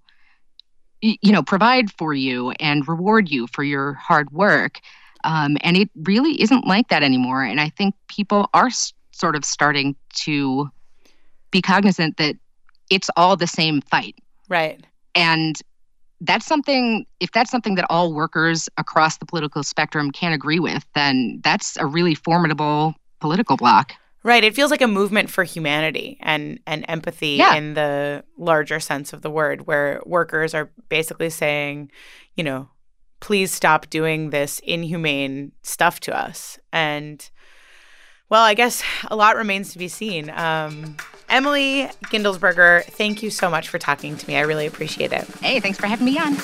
you 1.02 1.32
know 1.32 1.44
provide 1.44 1.92
for 1.92 2.14
you 2.14 2.52
and 2.60 2.88
reward 2.88 3.30
you 3.30 3.48
for 3.48 3.64
your 3.64 3.94
hard 3.94 4.32
work. 4.32 4.80
Um, 5.24 5.58
and 5.62 5.76
it 5.76 5.90
really 5.96 6.40
isn't 6.42 6.68
like 6.68 6.90
that 6.90 7.04
anymore. 7.04 7.44
And 7.44 7.60
i 7.60 7.70
think 7.70 7.96
people 8.08 8.50
are 8.54 8.68
s- 8.68 8.94
sort 9.12 9.36
of 9.36 9.44
starting 9.44 9.96
to 10.26 10.70
be 11.52 11.62
cognizant 11.62 12.18
that 12.18 12.36
it's 12.90 13.10
all 13.18 13.36
the 13.36 13.48
same 13.48 13.82
fight. 13.82 14.16
Right. 14.50 14.86
And 15.16 15.60
that's 16.22 16.46
something 16.46 17.06
if 17.20 17.32
that's 17.32 17.52
something 17.52 17.76
that 17.76 17.86
all 17.90 18.14
workers 18.14 18.70
across 18.78 19.18
the 19.18 19.26
political 19.26 19.64
spectrum 19.64 20.12
can 20.12 20.32
agree 20.32 20.60
with 20.60 20.86
then 20.96 21.42
that's 21.44 21.76
a 21.78 21.86
really 21.86 22.16
formidable 22.16 22.96
political 23.20 23.58
bloc 23.58 23.94
Right. 24.26 24.44
It 24.44 24.56
feels 24.56 24.72
like 24.72 24.82
a 24.82 24.88
movement 24.88 25.30
for 25.30 25.44
humanity 25.44 26.18
and, 26.20 26.60
and 26.66 26.84
empathy 26.88 27.36
yeah. 27.38 27.54
in 27.54 27.76
the 27.76 28.24
larger 28.40 28.80
sense 28.80 29.14
of 29.14 29.22
the 29.22 29.30
word, 29.30 29.68
where 29.68 30.02
workers 30.04 30.56
are 30.56 30.72
basically 30.90 31.30
saying, 31.30 31.92
you 32.34 32.44
know, 32.44 32.68
please 33.20 33.52
stop 33.52 33.88
doing 33.92 34.32
this 34.32 34.58
inhumane 34.64 35.52
stuff 35.62 36.00
to 36.00 36.18
us. 36.18 36.58
And, 36.74 37.30
well, 38.28 38.44
I 38.44 38.56
guess 38.56 38.82
a 39.10 39.16
lot 39.16 39.36
remains 39.36 39.72
to 39.74 39.78
be 39.78 39.88
seen. 39.88 40.32
Um, 40.32 40.98
Emily 41.30 41.88
Guendelsberger, 42.06 42.84
thank 42.86 43.22
you 43.22 43.30
so 43.30 43.48
much 43.48 43.70
for 43.70 43.78
talking 43.78 44.18
to 44.18 44.28
me. 44.28 44.38
I 44.38 44.42
really 44.42 44.66
appreciate 44.66 45.14
it. 45.14 45.28
Hey, 45.40 45.60
thanks 45.60 45.78
for 45.78 45.86
having 45.86 46.06
me 46.06 46.18
on. 46.18 46.36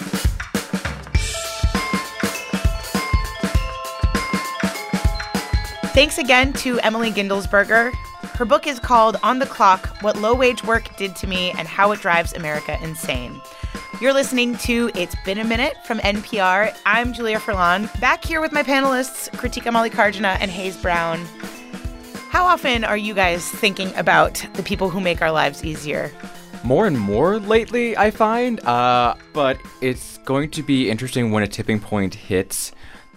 Thanks 5.94 6.18
again 6.18 6.54
to 6.54 6.80
Emily 6.80 7.12
Guendelsberger. 7.12 7.94
Her 8.24 8.46
book 8.46 8.66
is 8.66 8.80
called 8.80 9.18
On 9.24 9.40
the 9.40 9.46
Clock 9.46 9.88
What 10.02 10.16
Low 10.16 10.34
Wage 10.34 10.64
Work 10.64 10.96
Did 10.96 11.18
to 11.18 11.28
Me 11.28 11.52
and 11.58 11.68
How 11.68 11.92
It 11.92 12.00
Drives 12.00 12.32
America 12.32 12.78
Insane. 12.82 13.42
You're 14.00 14.14
listening 14.14 14.56
to 14.60 14.90
It's 14.96 15.16
Been 15.26 15.38
a 15.38 15.44
Minute 15.44 15.76
from 15.84 16.00
NPR. 16.00 16.74
I'm 16.86 17.12
Julia 17.12 17.40
Furlan, 17.40 18.00
back 18.00 18.24
here 18.24 18.40
with 18.40 18.54
my 18.54 18.64
panelists, 18.64 19.30
Kritika 19.32 19.70
Mallikarjuna 19.70 20.38
and 20.40 20.50
Hayes 20.50 20.78
Brown. 20.78 21.26
How 22.30 22.46
often 22.46 22.86
are 22.86 22.96
you 22.96 23.14
guys 23.14 23.50
thinking 23.50 23.94
about 23.98 24.46
the 24.54 24.64
people 24.64 24.90
who 24.90 25.02
make 25.02 25.22
our 25.22 25.32
lives 25.32 25.62
easier? 25.66 26.10
More 26.64 26.88
and 26.88 26.98
more 26.98 27.38
lately, 27.38 27.98
I 27.98 28.12
find, 28.12 28.62
uh, 28.66 29.16
but 29.34 29.58
it's 29.82 30.20
going 30.20 30.52
to 30.52 30.64
be 30.64 30.90
interesting 30.90 31.32
when 31.32 31.44
a 31.44 31.48
tipping 31.48 31.82
point 31.82 32.16
hits. 32.16 32.72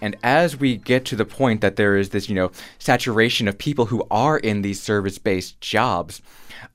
And 0.05 0.17
as 0.23 0.59
we 0.59 0.77
get 0.77 1.07
to 1.07 1.17
the 1.17 1.25
point 1.25 1.63
that 1.63 1.77
there 1.77 1.97
is 1.97 2.11
this, 2.11 2.29
you 2.29 2.35
know, 2.35 2.51
saturation 2.79 3.49
of 3.49 3.57
people 3.57 3.87
who 3.87 4.07
are 4.11 4.37
in 4.37 4.61
these 4.61 4.79
service-based 4.83 5.59
jobs, 5.63 6.21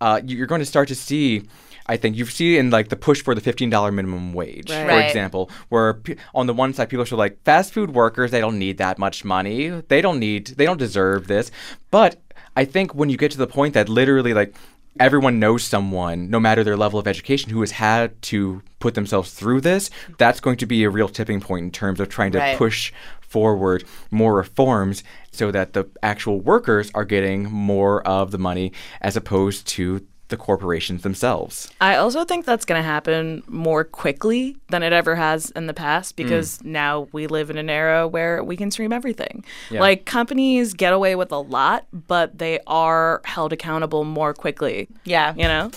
uh, 0.01 0.19
you're 0.25 0.47
going 0.47 0.61
to 0.61 0.65
start 0.65 0.87
to 0.87 0.95
see 0.95 1.43
I 1.85 1.97
think 1.97 2.15
you 2.15 2.25
see 2.27 2.57
in 2.59 2.69
like 2.69 2.89
the 2.89 2.95
push 2.95 3.23
for 3.23 3.33
the 3.33 3.41
$15 3.41 3.93
minimum 3.93 4.33
wage, 4.33 4.69
Right. 4.69 4.81
for 4.81 4.87
Right. 4.87 5.05
example, 5.07 5.49
where 5.69 5.95
p- 5.95 6.17
on 6.35 6.45
the 6.45 6.53
one 6.53 6.71
side 6.73 6.87
people 6.89 7.03
are 7.11 7.15
like 7.25 7.41
fast 7.43 7.73
food 7.73 7.91
workers, 7.95 8.29
they 8.29 8.39
don't 8.41 8.59
need 8.59 8.77
that 8.77 8.99
much 8.99 9.25
money. 9.25 9.69
They 9.87 9.99
don't 10.01 10.19
need, 10.19 10.43
they 10.57 10.65
don't 10.65 10.77
deserve 10.77 11.25
this. 11.27 11.49
But 11.89 12.11
I 12.55 12.65
think 12.65 12.93
when 12.93 13.09
you 13.09 13.17
get 13.17 13.31
to 13.31 13.39
the 13.39 13.47
point 13.47 13.73
that 13.73 13.89
literally 13.89 14.35
like 14.35 14.53
everyone 14.99 15.39
knows 15.39 15.63
someone, 15.63 16.29
no 16.29 16.39
matter 16.39 16.63
their 16.63 16.77
level 16.77 16.99
of 16.99 17.07
education, 17.07 17.49
who 17.51 17.61
has 17.61 17.71
had 17.71 18.21
to 18.23 18.61
put 18.79 18.93
themselves 18.93 19.31
through 19.33 19.61
this, 19.61 19.89
that's 20.19 20.39
going 20.39 20.57
to 20.57 20.67
be 20.67 20.83
a 20.83 20.89
real 20.91 21.09
tipping 21.09 21.41
point 21.41 21.63
in 21.65 21.71
terms 21.71 21.99
of 21.99 22.07
trying 22.07 22.31
to 22.33 22.39
Right. 22.39 22.55
push 22.57 22.93
forward 23.29 23.83
more 24.11 24.35
reforms 24.35 25.03
so 25.31 25.51
that 25.51 25.73
the 25.73 25.85
actual 26.03 26.41
workers 26.41 26.91
are 26.93 27.05
getting 27.05 27.43
more 27.43 28.05
of 28.07 28.31
the 28.31 28.37
money 28.37 28.71
as 29.01 29.15
opposed 29.15 29.67
to 29.67 30.05
the 30.29 30.37
corporations 30.37 31.01
themselves. 31.01 31.69
I 31.81 31.95
also 31.95 32.23
think 32.23 32.45
that's 32.45 32.63
going 32.65 32.79
to 32.79 32.87
happen 32.87 33.43
more 33.47 33.83
quickly 33.83 34.55
than 34.69 34.83
it 34.83 34.93
ever 34.93 35.15
has 35.15 35.49
in 35.51 35.65
the 35.65 35.73
past 35.73 36.13
mm. 36.13 36.17
because 36.17 36.63
now 36.63 37.07
we 37.11 37.27
live 37.27 37.49
in 37.49 37.57
an 37.57 37.69
era 37.69 38.07
where 38.07 38.43
we 38.43 38.55
can 38.55 38.71
stream 38.71 38.93
everything. 38.93 39.43
Yeah. 39.69 39.81
Like 39.81 40.05
companies 40.05 40.73
get 40.73 40.93
away 40.93 41.15
with 41.15 41.31
a 41.31 41.39
lot, 41.39 41.87
but 41.91 42.37
they 42.37 42.59
are 42.67 43.21
held 43.25 43.53
accountable 43.53 44.03
more 44.05 44.33
quickly. 44.33 44.87
Yeah. 45.03 45.33
You 45.35 45.43
know? 45.43 45.71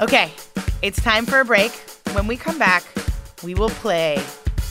Okay, 0.00 0.32
it's 0.82 1.00
time 1.00 1.24
for 1.24 1.38
a 1.38 1.44
break. 1.44 1.70
When 2.12 2.26
we 2.26 2.36
come 2.36 2.58
back, 2.58 2.82
we 3.44 3.54
will 3.54 3.70
play 3.70 4.20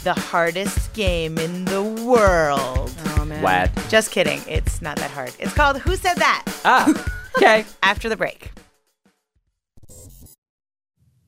the 0.04 0.14
hardest 0.14 0.94
game 0.94 1.38
in 1.38 1.66
the 1.66 1.82
world. 1.82 2.94
Oh 3.06 3.26
man. 3.26 3.42
What? 3.42 3.90
Just 3.90 4.12
kidding. 4.12 4.42
It's 4.48 4.82
not 4.82 4.98
that 4.98 5.12
hard. 5.12 5.34
It's 5.40 5.54
called 5.54 5.80
Who 5.80 5.96
Said 5.96 6.16
That? 6.16 6.44
Ah, 6.66 6.88
okay. 7.38 7.66
After 7.82 8.10
the 8.10 8.18
break. 8.18 8.52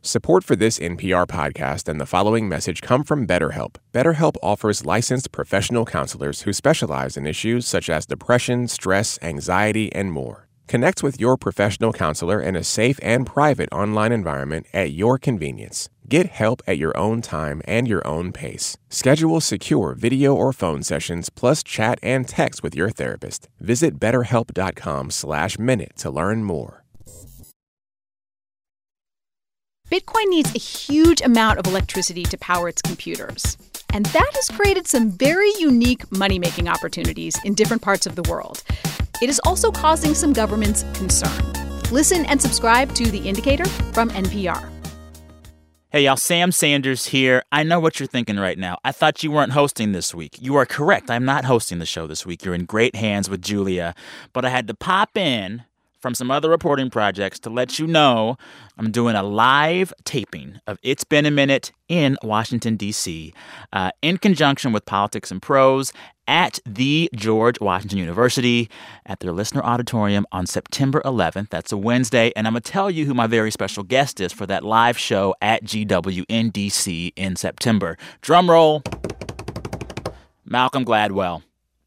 Support 0.02 0.44
for 0.44 0.56
this 0.56 0.78
NPR 0.78 1.26
podcast 1.26 1.90
and 1.90 2.00
the 2.00 2.06
following 2.06 2.48
message 2.48 2.84
come 2.84 3.04
from 3.04 3.26
BetterHelp. 3.26 3.78
BetterHelp 3.92 4.36
offers 4.44 4.86
licensed 4.86 5.32
professional 5.32 5.84
counselors 5.84 6.44
who 6.44 6.54
specialize 6.54 7.18
in 7.18 7.26
issues 7.26 7.66
such 7.66 7.90
as 7.90 8.06
depression, 8.06 8.68
stress, 8.68 9.18
anxiety, 9.24 9.92
and 9.96 10.12
more. 10.12 10.48
Connect 10.68 11.02
with 11.02 11.20
your 11.20 11.38
professional 11.38 11.92
counselor 11.92 12.40
in 12.40 12.56
a 12.56 12.64
safe 12.64 13.00
and 13.02 13.26
private 13.26 13.70
online 13.72 14.12
environment 14.12 14.68
at 14.74 14.92
your 14.92 15.18
convenience. 15.18 15.90
Get 16.08 16.28
help 16.28 16.62
at 16.68 16.78
your 16.78 16.96
own 16.98 17.22
time 17.22 17.62
and 17.65 17.88
your 17.88 18.06
own 18.08 18.32
pace. 18.32 18.78
Schedule 18.89 19.41
secure 19.41 19.94
video 19.94 20.36
or 20.36 20.54
phone 20.54 20.84
sessions 20.84 21.30
plus 21.30 21.63
chat 21.63 21.98
and 22.04 22.28
text 22.28 22.62
with 22.62 22.76
your 22.76 22.89
therapist. 22.89 23.48
Visit 23.60 24.00
betterhelp.com/minute 24.00 25.91
to 25.98 26.10
learn 26.12 26.44
more. 26.44 26.84
Bitcoin 29.91 30.30
needs 30.30 30.54
a 30.54 30.60
huge 30.60 31.22
amount 31.22 31.60
of 31.60 31.68
electricity 31.68 32.24
to 32.24 32.38
power 32.39 32.68
its 32.70 32.82
computers. 32.82 33.58
And 33.94 34.06
that 34.08 34.32
has 34.34 34.50
created 34.50 34.88
some 34.88 35.12
very 35.12 35.52
unique 35.58 36.12
money 36.12 36.39
making 36.39 36.68
opportunities 36.68 37.38
in 37.46 37.54
different 37.54 37.84
parts 37.84 38.08
of 38.08 38.15
the 38.15 38.24
world. 38.24 38.63
It 39.22 39.30
is 39.30 39.39
also 39.46 39.72
causing 39.72 40.15
some 40.15 40.34
governments 40.34 40.84
concern. 40.96 41.54
Listen 41.91 42.26
and 42.26 42.41
subscribe 42.41 42.94
to 42.96 43.10
The 43.10 43.30
Indicator 43.30 43.65
from 43.94 44.10
NPR. 44.10 44.75
Hey, 45.96 46.04
y'all, 46.04 46.18
Sam 46.18 46.52
Sanders 46.52 47.06
here. 47.06 47.42
I 47.54 47.64
know 47.64 47.80
what 47.80 48.02
you're 48.02 48.08
thinking 48.08 48.38
right 48.38 48.60
now. 48.60 48.80
I 48.84 48.92
thought 48.92 49.24
you 49.24 49.32
weren't 49.32 49.54
hosting 49.54 49.94
this 49.94 50.14
week. 50.14 50.36
You 50.42 50.58
are 50.58 50.66
correct. 50.66 51.10
I'm 51.10 51.24
not 51.24 51.46
hosting 51.46 51.80
the 51.80 51.86
show 51.86 52.06
this 52.06 52.26
week. 52.26 52.44
You're 52.44 52.54
in 52.54 52.66
great 52.66 52.98
hands 52.98 53.30
with 53.30 53.42
Julia. 53.42 53.96
But 54.34 54.44
I 54.44 54.50
had 54.50 54.68
to 54.68 54.74
pop 54.74 55.16
in 55.16 55.64
from 56.02 56.14
some 56.14 56.30
other 56.30 56.50
reporting 56.50 56.90
projects 56.90 57.40
to 57.40 57.50
let 57.50 57.80
you 57.80 57.88
know 57.88 58.38
I'm 58.78 58.92
doing 58.92 59.16
a 59.16 59.24
live 59.24 59.94
taping 60.04 60.60
of 60.68 60.80
It's 60.84 61.06
Been 61.06 61.26
a 61.26 61.32
Minute 61.32 61.72
in 61.88 62.18
Washington, 62.22 62.76
D.C., 62.76 63.34
uh, 63.72 63.92
in 64.02 64.18
conjunction 64.18 64.74
with 64.74 64.86
Politics 64.86 65.32
and 65.32 65.42
Prose 65.42 65.94
at 66.28 66.60
the 66.66 67.10
George 67.16 67.60
Washington 67.60 68.00
University 68.00 68.70
at 69.06 69.20
their 69.20 69.32
Lisner 69.32 69.62
Auditorium 69.64 70.26
on 70.32 70.46
September 70.46 71.02
11th. 71.06 71.50
That's 71.50 71.72
a 71.72 71.78
Wednesday. 71.78 72.32
And 72.36 72.48
I'm 72.48 72.54
going 72.54 72.64
to 72.64 72.72
tell 72.72 72.90
you 72.90 73.06
who 73.06 73.14
my 73.14 73.28
very 73.28 73.52
special 73.52 73.84
guest 73.84 74.20
is 74.20 74.32
for 74.32 74.46
that 74.48 74.64
live 74.64 74.98
show 74.98 75.36
at 75.42 75.64
GW 75.64 76.26
in 76.28 76.52
DC 76.52 77.14
in 77.16 77.36
September. 77.36 77.98
Drum 78.22 78.50
roll. 78.50 78.82
Malcolm 80.46 80.86
Gladwell. 80.86 81.44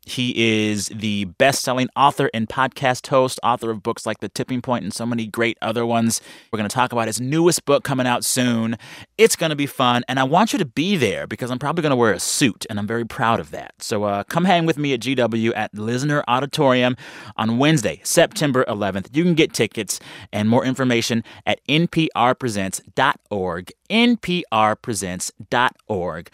He 0.08 0.68
is 0.68 0.86
the 0.86 1.26
best 1.26 1.62
selling 1.62 1.90
author 1.94 2.30
and 2.32 2.48
podcast 2.48 3.06
host, 3.08 3.38
author 3.42 3.70
of 3.70 3.82
books 3.82 4.06
like 4.06 4.20
The 4.20 4.30
Tipping 4.30 4.62
Point 4.62 4.84
and 4.84 4.94
so 4.94 5.04
many 5.04 5.26
great 5.26 5.58
other 5.60 5.84
ones. 5.84 6.22
We're 6.50 6.56
going 6.56 6.68
to 6.68 6.74
talk 6.74 6.92
about 6.92 7.08
his 7.08 7.20
newest 7.20 7.66
book 7.66 7.84
coming 7.84 8.06
out 8.06 8.24
soon. 8.24 8.78
It's 9.18 9.36
going 9.36 9.50
to 9.50 9.56
be 9.56 9.66
fun, 9.66 10.04
and 10.08 10.18
I 10.18 10.24
want 10.24 10.54
you 10.54 10.58
to 10.58 10.64
be 10.64 10.96
there 10.96 11.26
because 11.26 11.50
I'm 11.50 11.58
probably 11.58 11.82
going 11.82 11.90
to 11.90 11.96
wear 11.96 12.12
a 12.12 12.20
suit, 12.20 12.64
and 12.70 12.78
I'm 12.78 12.86
very 12.86 13.04
proud 13.04 13.38
of 13.38 13.50
that. 13.50 13.74
So 13.80 14.04
uh, 14.04 14.24
come 14.24 14.46
hang 14.46 14.64
with 14.64 14.78
me 14.78 14.94
at 14.94 15.00
GW 15.00 15.52
at 15.54 15.74
Lisner 15.74 16.22
Auditorium 16.26 16.96
on 17.36 17.58
Wednesday, 17.58 18.00
September 18.02 18.64
11th. 18.66 19.14
You 19.14 19.24
can 19.24 19.34
get 19.34 19.52
tickets 19.52 20.00
and 20.32 20.48
more 20.48 20.64
information 20.64 21.22
at 21.46 21.60
nprpresents.org. 21.66 23.72
nprpresents.org. 23.90 26.30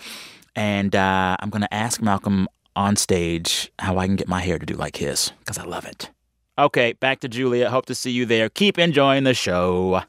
And 0.57 0.95
uh, 0.95 1.37
I'm 1.41 1.51
going 1.51 1.63
to 1.63 1.75
ask 1.75 2.01
Malcolm 2.01 2.47
on 2.77 2.97
stage 2.97 3.71
how 3.79 3.99
I 3.99 4.07
can 4.07 4.17
get 4.17 4.29
my 4.29 4.41
hair 4.41 4.59
to 4.59 4.67
do 4.67 4.75
like 4.75 4.97
his 4.97 5.33
because 5.41 5.59
I 5.59 5.65
love 5.65 5.85
it. 5.85 6.11
Okay, 6.59 6.93
back 6.93 7.21
to 7.21 7.29
Julia. 7.29 7.71
Hope 7.71 7.87
to 7.87 7.95
see 7.95 8.11
you 8.11 8.27
there. 8.27 8.49
Keep 8.49 8.79
enjoying 8.79 9.25
the 9.25 9.35
show. 9.35 10.03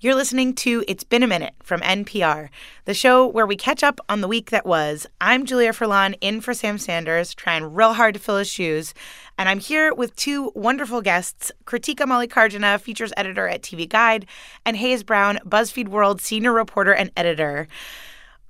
You're 0.00 0.14
listening 0.14 0.54
to 0.54 0.84
It's 0.86 1.02
Been 1.02 1.24
a 1.24 1.26
Minute 1.26 1.54
from 1.60 1.80
NPR, 1.80 2.50
the 2.84 2.94
show 2.94 3.26
where 3.26 3.48
we 3.48 3.56
catch 3.56 3.82
up 3.82 3.98
on 4.08 4.20
the 4.20 4.28
week 4.28 4.50
that 4.50 4.64
was. 4.64 5.08
I'm 5.20 5.44
Julia 5.44 5.72
Furlan, 5.72 6.14
in 6.20 6.40
for 6.40 6.54
Sam 6.54 6.78
Sanders, 6.78 7.34
trying 7.34 7.74
real 7.74 7.94
hard 7.94 8.14
to 8.14 8.20
fill 8.20 8.36
his 8.36 8.48
shoes. 8.48 8.94
And 9.36 9.48
I'm 9.48 9.58
here 9.58 9.92
with 9.92 10.14
two 10.14 10.52
wonderful 10.54 11.02
guests 11.02 11.50
Kritika 11.64 12.06
Mallikarjuna, 12.06 12.80
features 12.80 13.12
editor 13.16 13.48
at 13.48 13.62
TV 13.62 13.88
Guide, 13.88 14.26
and 14.64 14.76
Hayes 14.76 15.02
Brown, 15.02 15.40
BuzzFeed 15.44 15.88
World 15.88 16.20
senior 16.20 16.52
reporter 16.52 16.92
and 16.92 17.10
editor. 17.16 17.66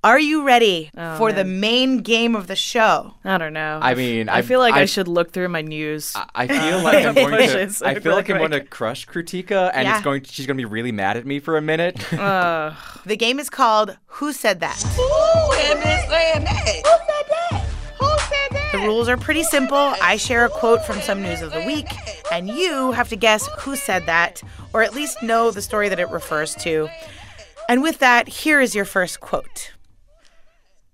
Are 0.01 0.17
you 0.19 0.43
ready 0.45 0.89
Oh, 0.97 1.17
for 1.17 1.33
the 1.33 1.43
main 1.43 1.97
game 1.97 2.33
of 2.33 2.47
the 2.47 2.55
show? 2.55 3.15
I 3.25 3.37
don't 3.37 3.51
know. 3.51 3.79
I 3.81 3.95
mean, 3.95 4.29
I 4.29 4.37
I- 4.37 4.41
feel 4.43 4.59
like 4.59 4.73
I, 4.73 4.81
I- 4.81 4.85
should 4.85 5.09
look 5.09 5.31
through 5.33 5.49
my 5.49 5.61
news. 5.61 6.13
I- 6.15 6.25
I 6.35 6.47
feel 6.47 6.81
like 6.81 7.05
I'm 7.05 7.13
going 7.15 7.31
to. 7.49 7.85
I 7.85 7.99
feel 7.99 8.13
like 8.13 8.29
I'm 8.29 8.37
going 8.37 8.51
to 8.51 8.61
crush 8.63 9.05
Kritika, 9.05 9.71
and 9.73 9.85
Yeah. 9.85 9.95
it's 9.95 10.03
going. 10.03 10.23
She's 10.23 10.45
going 10.45 10.55
to 10.55 10.61
be 10.61 10.65
really 10.65 10.93
mad 10.93 11.17
at 11.17 11.25
me 11.25 11.39
for 11.39 11.57
a 11.57 11.61
minute. 11.61 12.13
Uh, 12.13 12.73
The 13.05 13.17
game 13.17 13.39
is 13.39 13.49
called 13.49 13.97
Who 14.07 14.31
Said 14.31 14.61
That? 14.61 14.77
The 18.71 18.77
rules 18.79 19.09
are 19.09 19.17
pretty 19.17 19.43
simple. 19.43 19.77
I 20.01 20.15
share 20.17 20.45
a 20.45 20.49
quote 20.49 20.85
from 20.85 21.01
some 21.01 21.21
news 21.21 21.41
of 21.41 21.51
the 21.51 21.61
week, 21.65 21.87
and 22.31 22.47
you 22.47 22.91
have 22.93 23.09
to 23.09 23.15
guess 23.17 23.49
who 23.59 23.75
said 23.75 24.05
that, 24.05 24.41
or 24.73 24.81
at 24.83 24.93
least 24.93 25.21
know 25.23 25.51
the 25.51 25.61
story 25.61 25.89
that 25.89 25.99
it 25.99 26.09
refers 26.09 26.55
to. 26.55 26.87
And 27.67 27.81
with 27.81 27.99
that, 27.99 28.27
here 28.29 28.61
is 28.61 28.75
your 28.75 28.85
first 28.85 29.19
quote. 29.19 29.71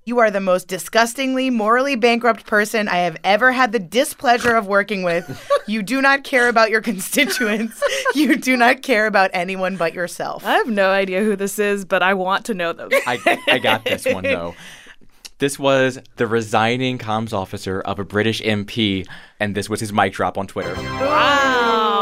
You 0.07 0.19
are 0.19 0.29
the 0.29 0.39
most 0.39 0.67
disgustingly 0.67 1.49
morally 1.49 1.95
bankrupt 1.95 2.45
person 2.45 2.87
I 2.87 2.97
have 2.97 3.17
ever 3.23 3.51
had 3.51 3.71
the 3.71 3.79
displeasure 3.79 4.55
of 4.55 4.67
working 4.67 5.03
with. 5.03 5.25
You 5.67 5.81
do 5.81 5.99
not 5.99 6.23
care 6.23 6.47
about 6.47 6.69
your 6.69 6.81
constituents. 6.81 7.81
You 8.13 8.35
do 8.35 8.55
not 8.55 8.83
care 8.83 9.07
about 9.07 9.31
anyone 9.33 9.77
but 9.77 9.95
yourself. 9.95 10.45
I 10.45 10.57
have 10.57 10.67
no 10.67 10.91
idea 10.91 11.23
who 11.23 11.35
this 11.35 11.57
is, 11.57 11.85
but 11.85 12.03
I 12.03 12.13
want 12.13 12.45
to 12.45 12.53
know 12.53 12.71
them. 12.71 12.89
I, 13.07 13.39
I 13.47 13.57
got 13.57 13.83
this 13.83 14.05
one 14.05 14.23
though. 14.23 14.53
This 15.39 15.59
was 15.59 15.99
the 16.15 16.27
resigning 16.27 16.97
comms 16.97 17.33
officer 17.33 17.81
of 17.81 17.99
a 17.99 18.05
British 18.05 18.41
MP, 18.41 19.05
and 19.37 19.53
this 19.53 19.69
was 19.69 19.81
his 19.81 19.91
mic 19.91 20.13
drop 20.13 20.37
on 20.37 20.47
Twitter. 20.47 20.73
Wow. 20.75 21.94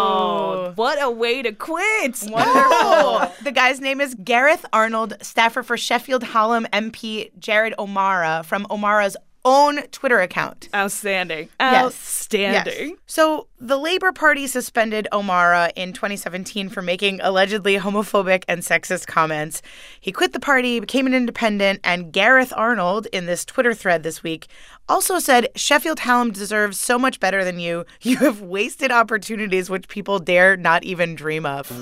What 0.76 1.02
a 1.02 1.10
way 1.10 1.42
to 1.42 1.52
quit. 1.52 2.24
Wonderful. 2.30 3.32
the 3.44 3.52
guy's 3.54 3.80
name 3.80 4.02
is 4.02 4.16
Gareth 4.16 4.66
Arnold, 4.74 5.16
staffer 5.22 5.64
for 5.64 5.78
Sheffield 5.78 6.24
Hallam 6.24 6.66
MP 6.74 7.32
Jared 7.40 7.74
O'Mara 7.78 8.44
from 8.46 8.68
O'Mara's 8.70 9.18
own 9.46 9.82
Twitter 9.88 10.20
account. 10.22 10.70
Outstanding. 10.74 11.50
Outstanding. 11.62 12.90
Yes. 12.90 12.98
So 13.06 13.48
the 13.60 13.78
Labor 13.78 14.12
Party 14.12 14.48
suspended 14.48 15.08
O'Mara 15.12 15.72
in 15.76 15.94
2017 15.94 16.70
for 16.70 16.82
making 16.82 17.20
allegedly 17.22 17.78
homophobic 17.78 18.44
and 18.48 18.62
sexist 18.62 19.08
comments. 19.08 19.62
He 20.00 20.12
quit 20.12 20.34
the 20.34 20.40
party, 20.40 20.80
became 20.80 21.08
an 21.08 21.14
independent, 21.14 21.82
and 21.84 22.12
Gareth 22.12 22.54
Arnold, 22.56 23.08
in 23.08 23.26
this 23.26 23.44
Twitter 23.46 23.74
thread 23.74 24.04
this 24.04 24.24
week, 24.24 24.48
also 24.90 25.20
said 25.20 25.48
Sheffield 25.56 26.00
Hallam 26.00 26.32
deserves 26.32 26.80
so 26.80 26.98
much 27.00 27.20
better 27.20 27.44
than 27.44 27.60
you. 27.60 27.86
You 28.02 28.18
have 28.18 28.42
wasted 28.42 28.92
opportunities 28.92 29.70
which 29.70 29.88
people 29.88 30.20
dare 30.20 30.58
not 30.58 30.84
even 30.84 31.16
dream 31.16 31.46
of. 31.46 31.82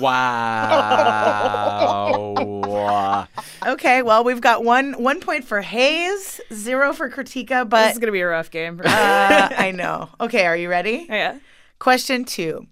Wow. 2.42 3.28
Okay, 3.66 4.02
well 4.02 4.24
we've 4.24 4.40
got 4.40 4.64
one 4.64 4.94
one 4.94 5.20
point 5.20 5.44
for 5.44 5.60
Hayes, 5.60 6.40
zero 6.52 6.92
for 6.92 7.08
Kritika, 7.10 7.68
but 7.68 7.86
This 7.86 7.92
is 7.94 7.98
gonna 7.98 8.12
be 8.12 8.20
a 8.20 8.26
rough 8.26 8.50
game. 8.50 8.78
For 8.78 8.86
uh, 8.86 9.48
I 9.56 9.72
know. 9.72 10.08
Okay, 10.20 10.46
are 10.46 10.56
you 10.56 10.68
ready? 10.68 11.06
yeah. 11.08 11.38
Question 11.78 12.24
two. 12.24 12.66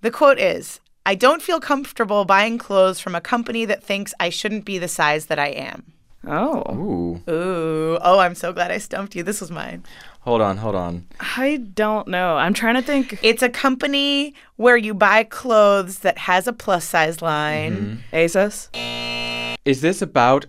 The 0.00 0.10
quote 0.10 0.38
is 0.38 0.80
I 1.04 1.14
don't 1.14 1.42
feel 1.42 1.60
comfortable 1.60 2.24
buying 2.24 2.58
clothes 2.58 3.00
from 3.00 3.14
a 3.14 3.20
company 3.20 3.64
that 3.64 3.82
thinks 3.82 4.14
I 4.20 4.28
shouldn't 4.30 4.64
be 4.64 4.78
the 4.78 4.88
size 4.88 5.26
that 5.26 5.38
I 5.38 5.48
am. 5.48 5.92
Oh. 6.26 6.62
Ooh. 6.74 7.32
Ooh. 7.32 7.98
Oh, 8.00 8.18
I'm 8.18 8.34
so 8.34 8.52
glad 8.52 8.70
I 8.70 8.78
stumped 8.78 9.14
you. 9.16 9.22
This 9.22 9.40
was 9.40 9.50
mine. 9.50 9.84
Hold 10.20 10.40
on, 10.40 10.56
hold 10.56 10.76
on. 10.76 11.06
I 11.18 11.56
don't 11.56 12.06
know. 12.06 12.36
I'm 12.36 12.54
trying 12.54 12.76
to 12.76 12.82
think. 12.82 13.18
It's 13.22 13.42
a 13.42 13.48
company 13.48 14.34
where 14.56 14.76
you 14.76 14.94
buy 14.94 15.24
clothes 15.24 16.00
that 16.00 16.16
has 16.18 16.46
a 16.46 16.52
plus 16.52 16.84
size 16.84 17.20
line. 17.20 18.00
Mm-hmm. 18.12 18.16
ASOS. 18.16 19.56
Is 19.64 19.80
this 19.80 20.00
about 20.00 20.46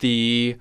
the 0.00 0.56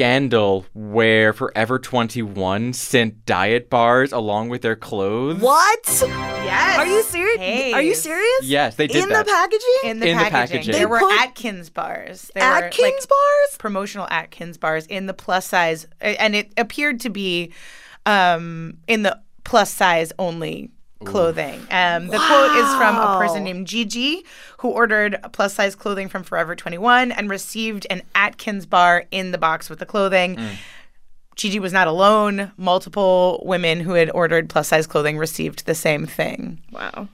scandal 0.00 0.64
where 0.72 1.34
Forever 1.34 1.78
21 1.78 2.72
sent 2.72 3.26
diet 3.26 3.68
bars 3.68 4.12
along 4.12 4.48
with 4.48 4.62
their 4.62 4.74
clothes? 4.74 5.38
What? 5.42 5.86
Yes. 6.00 6.78
Are 6.78 6.86
you 6.86 7.02
serious? 7.02 7.74
Are 7.74 7.82
you 7.82 7.94
serious? 7.94 8.40
Yes, 8.44 8.76
they 8.76 8.86
did 8.86 9.02
In 9.02 9.10
that. 9.10 9.26
the 9.26 9.30
packaging? 9.30 9.90
In 9.90 10.00
the 10.00 10.06
packaging. 10.06 10.10
In 10.10 10.16
the 10.16 10.30
packaging. 10.30 10.32
packaging. 10.32 10.72
There 10.72 10.80
They 10.80 10.86
were 10.86 11.00
put 11.00 11.20
Atkins 11.20 11.68
bars. 11.68 12.30
There 12.34 12.48
were, 12.48 12.56
Atkins 12.64 12.80
like, 12.82 13.08
bars? 13.10 13.58
promotional 13.58 14.06
Atkins 14.10 14.56
bars 14.56 14.86
in 14.86 15.04
the 15.04 15.12
plus 15.12 15.46
size, 15.46 15.86
and 16.00 16.34
it 16.34 16.50
appeared 16.56 17.00
to 17.00 17.10
be 17.10 17.52
um, 18.06 18.78
in 18.88 19.02
the 19.02 19.20
plus 19.44 19.70
size 19.70 20.14
only 20.18 20.70
clothing. 21.04 21.60
Um, 21.70 22.08
the 22.08 22.18
quote 22.18 22.56
is 22.56 22.74
from 22.74 22.96
a 22.96 23.18
person 23.18 23.44
named 23.44 23.66
Gigi 23.66 24.24
who 24.58 24.68
ordered 24.68 25.18
plus 25.32 25.54
size 25.54 25.74
clothing 25.74 26.08
from 26.08 26.22
Forever 26.22 26.54
21 26.54 27.12
and 27.12 27.30
received 27.30 27.86
an 27.90 28.02
Atkins 28.14 28.66
bar 28.66 29.04
in 29.10 29.32
the 29.32 29.38
box 29.38 29.70
with 29.70 29.78
the 29.78 29.86
clothing. 29.86 30.38
Gigi 31.36 31.58
was 31.58 31.72
not 31.72 31.86
alone. 31.86 32.52
Multiple 32.56 33.42
women 33.46 33.80
who 33.80 33.92
had 33.92 34.10
ordered 34.10 34.50
plus 34.50 34.68
size 34.68 34.86
clothing 34.86 35.16
received 35.16 35.66
the 35.66 35.74
same 35.74 36.06
thing. 36.06 36.60
Wow. 36.70 37.08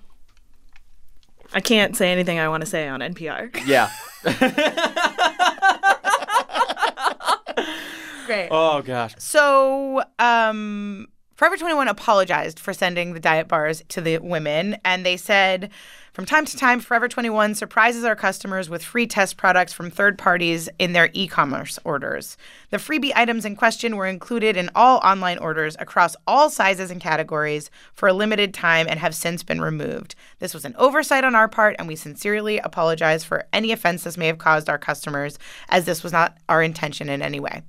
I 1.53 1.61
can't 1.61 1.97
say 1.97 2.11
anything 2.11 2.39
I 2.39 2.49
want 2.49 2.63
to 2.63 2.67
say 2.67 2.89
on 2.89 3.01
NPR. 3.01 3.55
Yeah. 3.67 3.91
Great. 8.27 8.49
Oh 8.51 8.83
gosh. 8.83 9.15
So, 9.19 10.03
um, 10.19 11.07
Forever 11.37 11.59
21 11.59 11.87
apologized 11.87 12.59
for 12.59 12.73
sending 12.73 13.13
the 13.13 13.21
diet 13.21 13.47
bars 13.47 13.83
to 13.89 14.01
the 14.01 14.17
women, 14.19 14.79
and 14.87 15.05
they 15.05 15.19
said, 15.19 15.71
from 16.15 16.25
time 16.25 16.47
to 16.47 16.57
time, 16.57 16.81
Forever 16.81 17.09
21 17.09 17.55
surprises 17.55 18.05
our 18.05 18.17
customers 18.17 18.71
with 18.71 18.83
free 18.83 19.07
test 19.07 19.37
products 19.37 19.75
from 19.75 19.91
third 19.91 20.17
parties 20.17 20.71
in 20.79 20.95
their 20.95 21.11
e 21.13 21.29
commerce 21.29 21.79
orders. 21.85 22.39
The 22.71 22.79
freebie 22.79 23.13
items 23.15 23.45
in 23.45 23.55
question 23.55 23.97
were 23.97 24.07
included 24.07 24.57
in 24.57 24.71
all 24.75 24.97
online 25.05 25.37
orders 25.37 25.77
across 25.79 26.17
all 26.27 26.49
sizes 26.49 26.91
and 26.91 27.03
categories 27.03 27.71
for 27.93 28.09
a 28.09 28.15
limited 28.15 28.55
time 28.55 28.87
and 28.89 28.99
have 28.99 29.15
since 29.15 29.43
been 29.43 29.61
removed. 29.61 30.15
This 30.39 30.55
was 30.55 30.65
an 30.65 30.75
oversight 30.79 31.23
on 31.23 31.35
our 31.35 31.49
part, 31.49 31.77
and 31.79 31.87
we 31.87 31.97
sincerely 31.97 32.57
apologize 32.61 33.25
for 33.25 33.45
any 33.53 33.73
offense 33.73 34.05
this 34.05 34.17
may 34.17 34.29
have 34.29 34.39
caused 34.39 34.71
our 34.71 34.79
customers, 34.79 35.39
as 35.69 35.85
this 35.85 36.03
was 36.03 36.15
not 36.15 36.39
our 36.49 36.63
intention 36.63 37.11
in 37.11 37.21
any 37.21 37.41
way. 37.41 37.61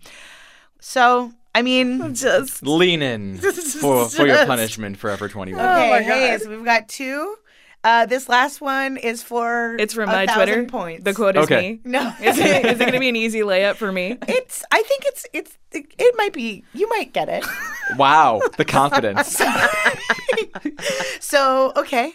So, 0.79 1.33
I 1.57 1.63
mean, 1.63 2.13
Just 2.27 2.61
Lean 2.61 3.01
in 3.01 3.37
for, 3.81 4.07
for 4.09 4.27
your 4.27 4.45
punishment, 4.45 4.97
Forever 4.97 5.27
21. 5.27 5.59
Okay, 5.65 5.89
my 5.89 6.01
hey, 6.03 6.37
so 6.37 6.49
we've 6.51 6.63
got 6.63 6.87
two. 6.87 7.35
Uh, 7.83 8.05
this 8.05 8.27
last 8.29 8.59
one 8.61 8.97
is 8.97 9.23
for 9.23 9.75
it's 9.79 9.93
from 9.93 10.09
a 10.09 10.13
my 10.13 10.25
Twitter. 10.27 10.65
points. 10.65 11.03
The 11.03 11.13
quote 11.13 11.35
is 11.37 11.43
Okay. 11.45 11.73
me. 11.73 11.79
No, 11.83 12.13
Is 12.21 12.37
it, 12.37 12.65
is 12.65 12.71
it 12.73 12.79
going 12.79 12.93
to 12.93 12.99
be 12.99 13.09
an 13.09 13.15
easy 13.25 13.39
layup 13.39 13.75
for 13.75 13.91
me? 13.91 14.17
it's. 14.27 14.63
I 14.71 14.83
think 14.83 15.03
it's. 15.05 15.25
It's. 15.33 15.57
It, 15.71 15.85
it 15.97 16.15
might 16.17 16.33
be. 16.33 16.63
You 16.73 16.87
might 16.89 17.11
get 17.13 17.27
it. 17.29 17.43
Wow, 17.97 18.41
the 18.57 18.65
confidence. 18.65 19.41
so 21.19 21.71
okay, 21.75 22.13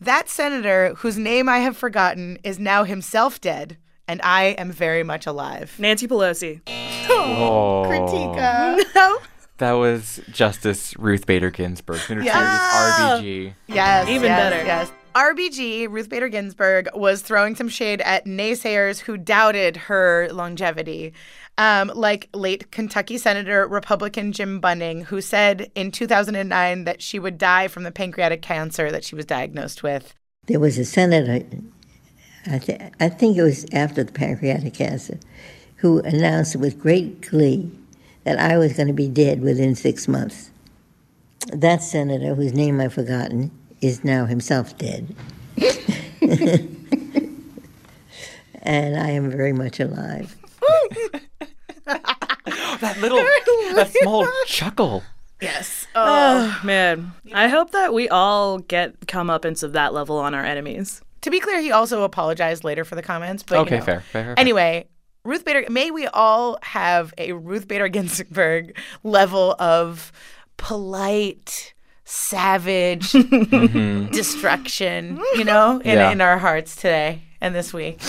that 0.00 0.28
senator 0.28 0.94
whose 0.98 1.16
name 1.18 1.48
I 1.48 1.58
have 1.58 1.76
forgotten 1.76 2.38
is 2.44 2.58
now 2.58 2.84
himself 2.84 3.40
dead, 3.40 3.76
and 4.10 4.20
I 4.22 4.56
am 4.58 4.72
very 4.72 5.04
much 5.04 5.24
alive. 5.26 5.76
Nancy 5.78 6.08
Pelosi. 6.08 6.60
Oh. 7.08 7.84
Kritika. 7.86 8.82
No. 8.94 9.18
That 9.58 9.72
was 9.72 10.20
Justice 10.32 10.96
Ruth 10.96 11.26
Bader 11.26 11.50
Ginsburg, 11.50 12.00
Yes. 12.08 13.20
RBG. 13.20 13.54
Yes. 13.68 14.08
Even 14.08 14.28
yes, 14.28 14.50
better. 14.50 14.64
Yes. 14.64 14.92
RBG, 15.14 15.88
Ruth 15.88 16.08
Bader 16.08 16.28
Ginsburg, 16.28 16.88
was 16.94 17.20
throwing 17.22 17.54
some 17.54 17.68
shade 17.68 18.00
at 18.00 18.24
naysayers 18.24 19.00
who 19.00 19.16
doubted 19.16 19.76
her 19.76 20.28
longevity. 20.32 21.12
Um, 21.58 21.92
like 21.94 22.30
late 22.32 22.70
Kentucky 22.72 23.18
Senator 23.18 23.66
Republican 23.68 24.32
Jim 24.32 24.60
Bunning, 24.60 25.02
who 25.04 25.20
said 25.20 25.70
in 25.74 25.90
2009 25.92 26.84
that 26.84 27.02
she 27.02 27.18
would 27.18 27.36
die 27.36 27.68
from 27.68 27.82
the 27.82 27.90
pancreatic 27.92 28.40
cancer 28.40 28.90
that 28.90 29.04
she 29.04 29.14
was 29.14 29.26
diagnosed 29.26 29.82
with. 29.82 30.14
There 30.46 30.58
was 30.58 30.78
a 30.78 30.86
senator, 30.86 31.44
I, 32.46 32.58
th- 32.58 32.80
I 32.98 33.08
think 33.08 33.36
it 33.36 33.42
was 33.42 33.66
after 33.72 34.02
the 34.04 34.12
pancreatic 34.12 34.74
cancer, 34.74 35.18
who 35.76 36.00
announced 36.00 36.56
with 36.56 36.80
great 36.80 37.20
glee 37.28 37.70
that 38.24 38.38
I 38.38 38.56
was 38.58 38.74
going 38.74 38.88
to 38.88 38.94
be 38.94 39.08
dead 39.08 39.40
within 39.40 39.74
six 39.74 40.06
months. 40.08 40.50
That 41.52 41.82
senator, 41.82 42.34
whose 42.34 42.52
name 42.52 42.80
I've 42.80 42.94
forgotten, 42.94 43.50
is 43.80 44.04
now 44.04 44.26
himself 44.26 44.76
dead. 44.78 45.14
and 48.62 48.98
I 48.98 49.10
am 49.10 49.30
very 49.30 49.52
much 49.52 49.80
alive. 49.80 50.36
That 52.80 52.98
little, 52.98 53.18
that 53.74 53.92
small 54.00 54.26
chuckle. 54.46 55.02
Yes. 55.40 55.86
Oh, 55.94 56.58
man. 56.64 57.12
I 57.32 57.48
hope 57.48 57.72
that 57.72 57.92
we 57.92 58.08
all 58.08 58.58
get 58.58 59.00
comeuppance 59.00 59.62
of 59.62 59.72
that 59.72 59.92
level 59.92 60.16
on 60.18 60.34
our 60.34 60.44
enemies. 60.44 61.02
To 61.22 61.30
be 61.30 61.40
clear, 61.40 61.60
he 61.60 61.70
also 61.70 62.02
apologized 62.02 62.64
later 62.64 62.84
for 62.84 62.94
the 62.94 63.02
comments. 63.02 63.42
But 63.42 63.56
you 63.56 63.60
Okay, 63.62 63.78
know. 63.78 63.84
fair, 63.84 64.00
fair, 64.00 64.24
fair. 64.24 64.34
Anyway, 64.38 64.88
Ruth 65.24 65.44
Bader, 65.44 65.64
may 65.70 65.90
we 65.90 66.06
all 66.06 66.58
have 66.62 67.12
a 67.18 67.32
Ruth 67.32 67.68
Bader 67.68 67.88
Ginsburg 67.88 68.76
level 69.02 69.54
of 69.58 70.12
polite, 70.56 71.74
savage 72.04 73.12
mm-hmm. 73.12 74.10
destruction, 74.12 75.20
you 75.34 75.44
know, 75.44 75.78
in, 75.84 75.98
Yeah. 75.98 76.10
in 76.10 76.20
our 76.20 76.38
hearts 76.38 76.74
today 76.76 77.22
and 77.40 77.54
this 77.54 77.72
week. 77.74 78.00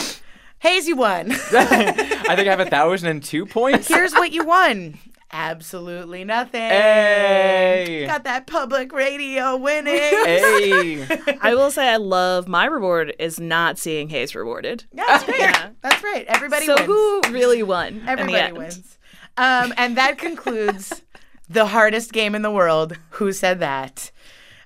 Hayes, 0.60 0.88
you 0.88 0.95
won. 0.95 1.32
I 1.52 2.36
think 2.36 2.47
I 2.47 2.52
have 2.52 2.60
a 2.60 2.65
thousand 2.69 3.10
and 3.10 3.24
two 3.24 3.45
points. 3.58 3.88
Here's 3.88 4.13
what 4.13 4.32
you 4.32 4.43
won. 4.45 4.97
Absolutely 5.34 6.24
nothing. 6.26 6.62
Hey. 6.62 8.06
Got 8.08 8.24
that 8.26 8.48
public 8.48 8.91
radio 8.91 9.56
winning. 9.56 9.94
Hey. 9.94 11.06
I 11.41 11.56
will 11.56 11.72
say 11.72 11.88
I 11.88 11.98
love 11.98 12.48
my 12.48 12.65
reward 12.65 13.13
is 13.17 13.39
not 13.39 13.78
seeing 13.78 14.10
Hayes 14.10 14.36
rewarded. 14.36 14.84
That's 14.94 15.28
right. 15.28 15.39
Yeah. 15.39 15.70
That's 15.82 16.04
right. 16.04 16.26
Everybody 16.28 16.65
so 16.65 16.76
wins. 16.76 16.86
who 16.86 17.22
really 17.32 17.63
won? 17.63 17.88
in 17.88 18.06
the 18.06 18.12
Everybody 18.12 18.38
end? 18.38 18.58
wins. 18.58 18.98
Um, 19.38 19.74
and 19.78 19.96
that 19.98 20.17
concludes 20.17 21.02
the 21.50 21.67
hardest 21.67 22.12
game 22.12 22.36
in 22.36 22.41
the 22.41 22.52
world. 22.52 22.98
Who 23.12 23.32
said 23.32 23.60
that? 23.62 24.12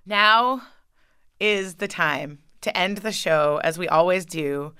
Now 0.05 0.63
is 1.39 1.75
the 1.75 1.87
time 1.87 2.39
to 2.61 2.75
end 2.75 2.99
the 2.99 3.11
show 3.11 3.59
as 3.63 3.77
we 3.77 3.87
always 3.87 4.25
do. 4.25 4.73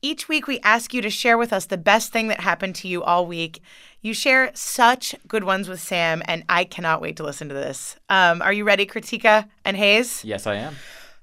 Each 0.00 0.28
week, 0.28 0.46
we 0.46 0.60
ask 0.60 0.94
you 0.94 1.02
to 1.02 1.10
share 1.10 1.36
with 1.36 1.52
us 1.52 1.66
the 1.66 1.76
best 1.76 2.12
thing 2.12 2.28
that 2.28 2.40
happened 2.40 2.76
to 2.76 2.88
you 2.88 3.02
all 3.02 3.26
week. 3.26 3.60
You 4.00 4.14
share 4.14 4.52
such 4.54 5.14
good 5.26 5.42
ones 5.42 5.68
with 5.68 5.80
Sam, 5.80 6.22
and 6.26 6.44
I 6.48 6.64
cannot 6.64 7.00
wait 7.00 7.16
to 7.16 7.24
listen 7.24 7.48
to 7.48 7.54
this. 7.54 7.96
Um, 8.08 8.40
are 8.42 8.52
you 8.52 8.64
ready, 8.64 8.86
Kritika 8.86 9.48
and 9.64 9.76
Hayes? 9.76 10.24
Yes, 10.24 10.46
I 10.46 10.54
am. 10.54 10.76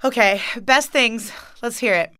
Okay, 0.03 0.41
best 0.61 0.91
things. 0.91 1.32
Let's 1.61 1.78
hear 1.78 1.93
it. 1.93 2.11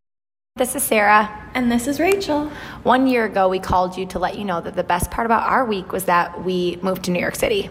This 0.56 0.74
is 0.74 0.82
Sarah. 0.82 1.30
And 1.52 1.70
this 1.70 1.86
is 1.86 2.00
Rachel. 2.00 2.48
One 2.82 3.06
year 3.06 3.26
ago, 3.26 3.48
we 3.48 3.58
called 3.58 3.98
you 3.98 4.06
to 4.06 4.18
let 4.18 4.38
you 4.38 4.44
know 4.44 4.62
that 4.62 4.74
the 4.74 4.82
best 4.82 5.10
part 5.10 5.26
about 5.26 5.42
our 5.42 5.66
week 5.66 5.92
was 5.92 6.06
that 6.06 6.42
we 6.42 6.78
moved 6.80 7.04
to 7.04 7.10
New 7.10 7.20
York 7.20 7.36
City. 7.36 7.68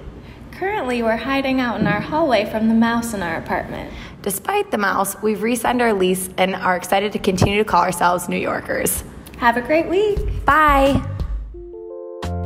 Currently, 0.52 1.02
we're 1.02 1.18
hiding 1.18 1.60
out 1.60 1.80
in 1.80 1.88
our 1.88 2.00
hallway 2.00 2.46
from 2.50 2.68
the 2.68 2.76
mouse 2.76 3.16
in 3.16 3.24
our 3.24 3.38
apartment. 3.38 3.92
Despite 4.22 4.70
the 4.70 4.78
mouse, 4.78 5.20
we've 5.24 5.42
re 5.42 5.56
signed 5.56 5.82
our 5.82 5.94
lease 5.94 6.30
and 6.38 6.56
are 6.56 6.78
excited 6.78 7.12
to 7.14 7.20
continue 7.20 7.58
to 7.58 7.66
call 7.66 7.82
ourselves 7.82 8.30
New 8.30 8.38
Yorkers. 8.38 9.04
Have 9.38 9.58
a 9.58 9.62
great 9.62 9.90
week. 9.90 10.46
Bye. 10.46 11.04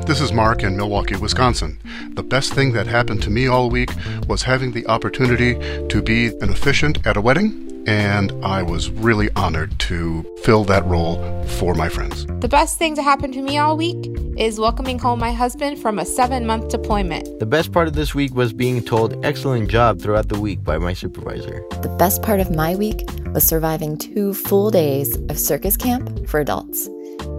This 0.09 0.21
is 0.21 0.33
Mark 0.33 0.63
in 0.63 0.75
Milwaukee, 0.75 1.15
Wisconsin. 1.17 1.77
The 2.15 2.23
best 2.23 2.51
thing 2.51 2.71
that 2.71 2.87
happened 2.87 3.21
to 3.21 3.29
me 3.29 3.45
all 3.45 3.69
week 3.69 3.91
was 4.27 4.41
having 4.41 4.71
the 4.71 4.87
opportunity 4.87 5.53
to 5.87 6.01
be 6.01 6.29
an 6.41 6.49
officiant 6.49 7.05
at 7.05 7.15
a 7.15 7.21
wedding 7.21 7.83
and 7.85 8.33
I 8.43 8.63
was 8.63 8.89
really 8.89 9.29
honored 9.35 9.77
to 9.81 10.25
fill 10.41 10.63
that 10.63 10.83
role 10.85 11.43
for 11.43 11.75
my 11.75 11.89
friends. 11.89 12.25
The 12.39 12.47
best 12.47 12.79
thing 12.79 12.95
to 12.95 13.03
happen 13.03 13.31
to 13.33 13.41
me 13.43 13.59
all 13.59 13.77
week 13.77 14.09
is 14.35 14.59
welcoming 14.59 14.97
home 14.97 15.19
my 15.19 15.31
husband 15.31 15.77
from 15.79 15.99
a 15.99 16.05
seven 16.05 16.43
month 16.47 16.69
deployment. 16.69 17.39
The 17.39 17.45
best 17.45 17.71
part 17.71 17.87
of 17.87 17.93
this 17.93 18.15
week 18.15 18.33
was 18.33 18.51
being 18.51 18.83
told 18.83 19.23
excellent 19.23 19.69
job 19.69 20.01
throughout 20.01 20.29
the 20.29 20.39
week 20.39 20.63
by 20.63 20.79
my 20.79 20.93
supervisor. 20.93 21.63
The 21.83 21.95
best 21.99 22.23
part 22.23 22.39
of 22.39 22.49
my 22.49 22.73
week 22.75 23.07
was 23.27 23.43
surviving 23.43 23.95
two 23.95 24.33
full 24.33 24.71
days 24.71 25.15
of 25.29 25.37
circus 25.37 25.77
camp 25.77 26.27
for 26.27 26.39
adults. 26.39 26.89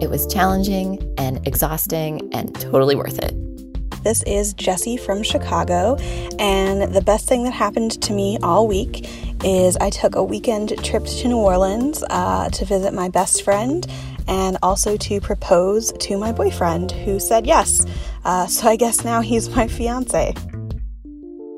It 0.01 0.11
was 0.11 0.27
challenging 0.27 1.15
and 1.19 1.47
exhausting 1.47 2.29
and 2.33 2.55
totally 2.55 2.97
worth 2.97 3.19
it. 3.19 3.35
This 4.03 4.23
is 4.23 4.55
Jessie 4.55 4.97
from 4.97 5.23
Chicago, 5.23 5.97
and 6.39 6.95
the 6.95 7.03
best 7.03 7.29
thing 7.29 7.45
that 7.45 7.53
happened 7.53 8.01
to 8.03 8.15
me 8.15 8.39
all 8.43 8.67
week 8.67 9.07
is 9.45 9.77
I 9.77 9.91
took 9.91 10.15
a 10.15 10.23
weekend 10.23 10.83
trip 10.83 11.05
to 11.05 11.29
New 11.29 11.37
Orleans 11.37 12.03
uh, 12.09 12.49
to 12.49 12.65
visit 12.65 12.95
my 12.95 13.11
best 13.11 13.43
friend 13.43 13.87
and 14.27 14.57
also 14.63 14.97
to 14.97 15.21
propose 15.21 15.93
to 15.93 16.17
my 16.17 16.33
boyfriend 16.33 16.93
who 16.93 17.21
said 17.21 17.47
yes. 17.47 17.85
Uh, 18.25 18.47
so 18.47 18.69
I 18.69 18.77
guess 18.77 19.05
now 19.05 19.21
he's 19.21 19.51
my 19.51 19.69
fiance. 19.69 20.35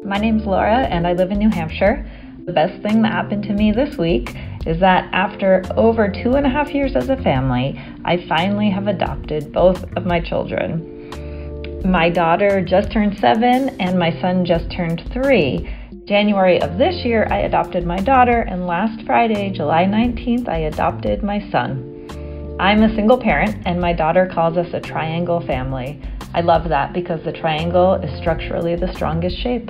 My 0.05 0.19
name's 0.19 0.45
Laura, 0.45 0.79
and 0.79 1.07
I 1.07 1.13
live 1.13 1.31
in 1.31 1.39
New 1.39 1.51
Hampshire. 1.51 2.11
The 2.45 2.53
best 2.53 2.83
thing 2.83 3.03
that 3.03 3.13
happened 3.13 3.45
to 3.45 3.53
me 3.53 3.71
this 3.71 3.97
week 3.97 4.37
is 4.67 4.81
that 4.81 5.09
after 5.13 5.63
over 5.77 6.09
two 6.09 6.35
and 6.35 6.47
a 6.47 6.51
half 6.51 6.73
years 6.73 6.95
as 6.95 7.09
a 7.09 7.17
family, 7.23 7.81
I 8.05 8.25
finally 8.29 8.71
have 8.71 8.87
adopted 8.87 9.53
both 9.53 9.85
of 9.97 10.07
my 10.07 10.21
children. 10.21 11.81
My 11.85 12.11
daughter 12.11 12.65
just 12.65 12.93
turned 12.93 13.19
seven, 13.19 13.71
and 13.81 13.99
my 13.99 14.13
son 14.21 14.45
just 14.45 14.71
turned 14.71 15.03
three. 15.13 15.69
January 16.05 16.61
of 16.61 16.79
this 16.79 17.05
year, 17.05 17.27
I 17.31 17.39
adopted 17.39 17.85
my 17.85 17.99
daughter, 17.99 18.43
and 18.43 18.67
last 18.67 19.05
Friday, 19.05 19.51
July 19.51 19.85
19th, 19.85 20.49
I 20.49 20.59
adopted 20.59 21.25
my 21.25 21.41
son. 21.51 22.57
I'm 22.61 22.83
a 22.83 22.95
single 22.95 23.19
parent, 23.19 23.57
and 23.67 23.81
my 23.81 23.93
daughter 23.93 24.31
calls 24.33 24.57
us 24.57 24.73
a 24.73 24.81
triangle 24.81 25.45
family. 25.45 26.01
I 26.35 26.41
love 26.41 26.69
that 26.69 26.93
because 26.93 27.25
the 27.25 27.33
triangle 27.33 27.95
is 27.95 28.17
structurally 28.21 28.77
the 28.77 28.93
strongest 28.95 29.39
shape. 29.43 29.69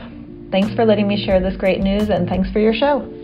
Thanks 0.51 0.75
for 0.75 0.85
letting 0.85 1.09
me 1.09 1.25
share 1.25 1.41
this 1.41 1.57
great 1.57 1.81
news, 1.81 2.11
and 2.11 2.29
thanks 2.29 2.51
for 2.51 2.61
your 2.61 2.75
show. 2.75 3.22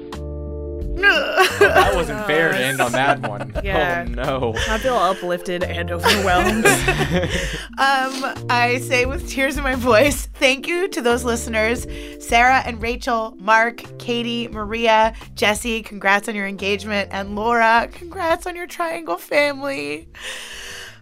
Oh, 1.04 1.56
that 1.60 1.94
wasn't 1.94 2.26
fair 2.26 2.52
to 2.52 2.58
end 2.58 2.80
on 2.80 2.92
that 2.92 3.20
one. 3.20 3.54
Yeah. 3.68 4.04
Oh 4.06 4.12
no. 4.12 4.54
I 4.68 4.78
feel 4.78 4.94
uplifted 4.94 5.64
and 5.64 5.90
overwhelmed. 5.90 6.64
um, 7.78 8.46
I 8.48 8.78
say 8.82 9.04
with 9.04 9.28
tears 9.28 9.56
in 9.56 9.64
my 9.64 9.74
voice, 9.74 10.26
thank 10.26 10.66
you 10.66 10.88
to 10.88 11.02
those 11.02 11.24
listeners 11.24 11.86
Sarah 12.20 12.62
and 12.64 12.80
Rachel, 12.80 13.34
Mark, 13.38 13.82
Katie, 13.98 14.48
Maria, 14.48 15.14
Jesse, 15.34 15.82
congrats 15.82 16.28
on 16.28 16.34
your 16.34 16.46
engagement, 16.46 17.10
and 17.12 17.34
Laura, 17.34 17.88
congrats 17.92 18.46
on 18.46 18.54
your 18.54 18.66
triangle 18.66 19.18
family. 19.18 20.08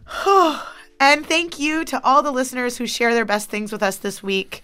and 1.00 1.26
thank 1.26 1.58
you 1.58 1.84
to 1.84 2.02
all 2.04 2.22
the 2.22 2.32
listeners 2.32 2.78
who 2.78 2.86
share 2.86 3.14
their 3.14 3.24
best 3.24 3.50
things 3.50 3.70
with 3.70 3.82
us 3.82 3.96
this 3.96 4.22
week. 4.22 4.62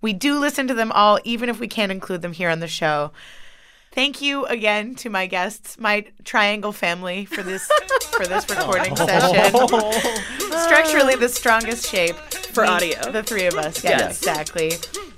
We 0.00 0.12
do 0.12 0.38
listen 0.38 0.66
to 0.68 0.74
them 0.74 0.92
all, 0.92 1.18
even 1.24 1.48
if 1.48 1.60
we 1.60 1.68
can't 1.68 1.92
include 1.92 2.22
them 2.22 2.32
here 2.32 2.50
on 2.50 2.60
the 2.60 2.68
show. 2.68 3.12
Thank 3.92 4.22
you 4.22 4.46
again 4.46 4.94
to 4.96 5.10
my 5.10 5.26
guests, 5.26 5.78
my 5.78 6.06
triangle 6.24 6.72
family 6.72 7.26
for 7.26 7.42
this 7.42 7.70
for 8.16 8.26
this 8.26 8.48
recording 8.48 8.96
session. 8.96 9.54
Structurally 10.66 11.14
the 11.16 11.28
strongest 11.28 11.88
shape 11.90 12.16
for 12.16 12.62
We- 12.64 12.68
audio. 12.68 13.12
The 13.12 13.22
three 13.22 13.46
of 13.46 13.54
us. 13.54 13.84
Yes, 13.84 14.00
Yes. 14.00 14.18
exactly. 14.18 14.72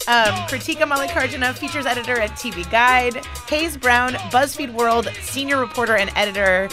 Um, 0.07 0.35
Kritika 0.49 0.83
Mallikarjuna, 0.83 1.55
features 1.55 1.87
editor 1.87 2.20
at 2.20 2.31
TV 2.33 2.68
Guide. 2.70 3.25
Hayes 3.49 3.77
Brown, 3.77 4.12
BuzzFeed 4.31 4.72
World 4.75 5.09
senior 5.22 5.59
reporter 5.59 5.97
and 5.97 6.11
editor. 6.14 6.68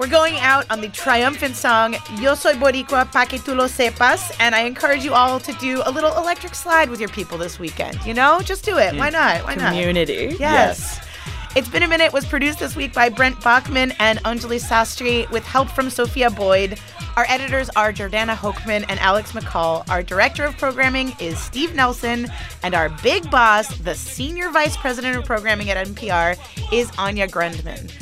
We're 0.00 0.06
going 0.06 0.36
out 0.36 0.64
on 0.70 0.80
the 0.80 0.88
triumphant 0.88 1.56
song 1.56 1.94
Yo 2.16 2.34
Soy 2.34 2.54
Boricua 2.54 3.12
Pa 3.12 3.26
Que 3.26 3.38
Tu 3.38 3.54
Lo 3.54 3.66
Sepas, 3.66 4.34
and 4.40 4.54
I 4.54 4.60
encourage 4.60 5.04
you 5.04 5.12
all 5.12 5.38
to 5.40 5.52
do 5.60 5.82
a 5.84 5.90
little 5.90 6.16
electric 6.16 6.54
slide 6.54 6.88
with 6.88 7.00
your 7.00 7.10
people 7.10 7.36
this 7.36 7.58
weekend. 7.58 8.02
You 8.06 8.14
know, 8.14 8.40
just 8.42 8.64
do 8.64 8.78
it. 8.78 8.96
Why 8.96 9.10
not? 9.10 9.44
Why 9.44 9.56
not? 9.56 9.74
Community. 9.74 10.34
Yes. 10.40 11.06
It's 11.54 11.68
Been 11.68 11.82
a 11.82 11.86
Minute 11.86 12.14
was 12.14 12.24
produced 12.24 12.60
this 12.60 12.74
week 12.74 12.94
by 12.94 13.10
Brent 13.10 13.36
Baughman 13.40 13.94
and 13.98 14.18
Anjuli 14.20 14.58
Sastry 14.58 15.30
with 15.30 15.44
help 15.44 15.68
from 15.68 15.90
Sophia 15.90 16.30
Boyd. 16.30 16.80
Our 17.18 17.26
editors 17.28 17.68
are 17.76 17.92
Jordana 17.92 18.34
Hochman 18.34 18.86
and 18.88 18.98
Alex 19.00 19.32
McCall. 19.32 19.86
Our 19.90 20.02
director 20.02 20.46
of 20.46 20.56
programming 20.56 21.14
is 21.20 21.38
Steve 21.38 21.74
Nelson. 21.74 22.26
And 22.62 22.74
our 22.74 22.88
big 23.02 23.30
boss, 23.30 23.76
the 23.76 23.94
senior 23.94 24.48
vice 24.48 24.78
president 24.78 25.18
of 25.18 25.26
programming 25.26 25.68
at 25.68 25.86
NPR, 25.86 26.38
is 26.72 26.90
Anya 26.96 27.28
Grundmann. 27.28 27.92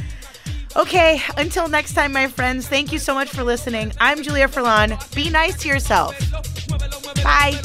Okay, 0.76 1.20
until 1.36 1.68
next 1.68 1.94
time, 1.94 2.12
my 2.12 2.28
friends, 2.28 2.68
thank 2.68 2.92
you 2.92 2.98
so 2.98 3.14
much 3.14 3.30
for 3.30 3.42
listening. 3.42 3.92
I'm 4.00 4.22
Julia 4.22 4.48
Furlan. 4.48 4.96
Be 5.14 5.30
nice 5.30 5.60
to 5.62 5.68
yourself. 5.68 6.16
Bye. 7.22 7.58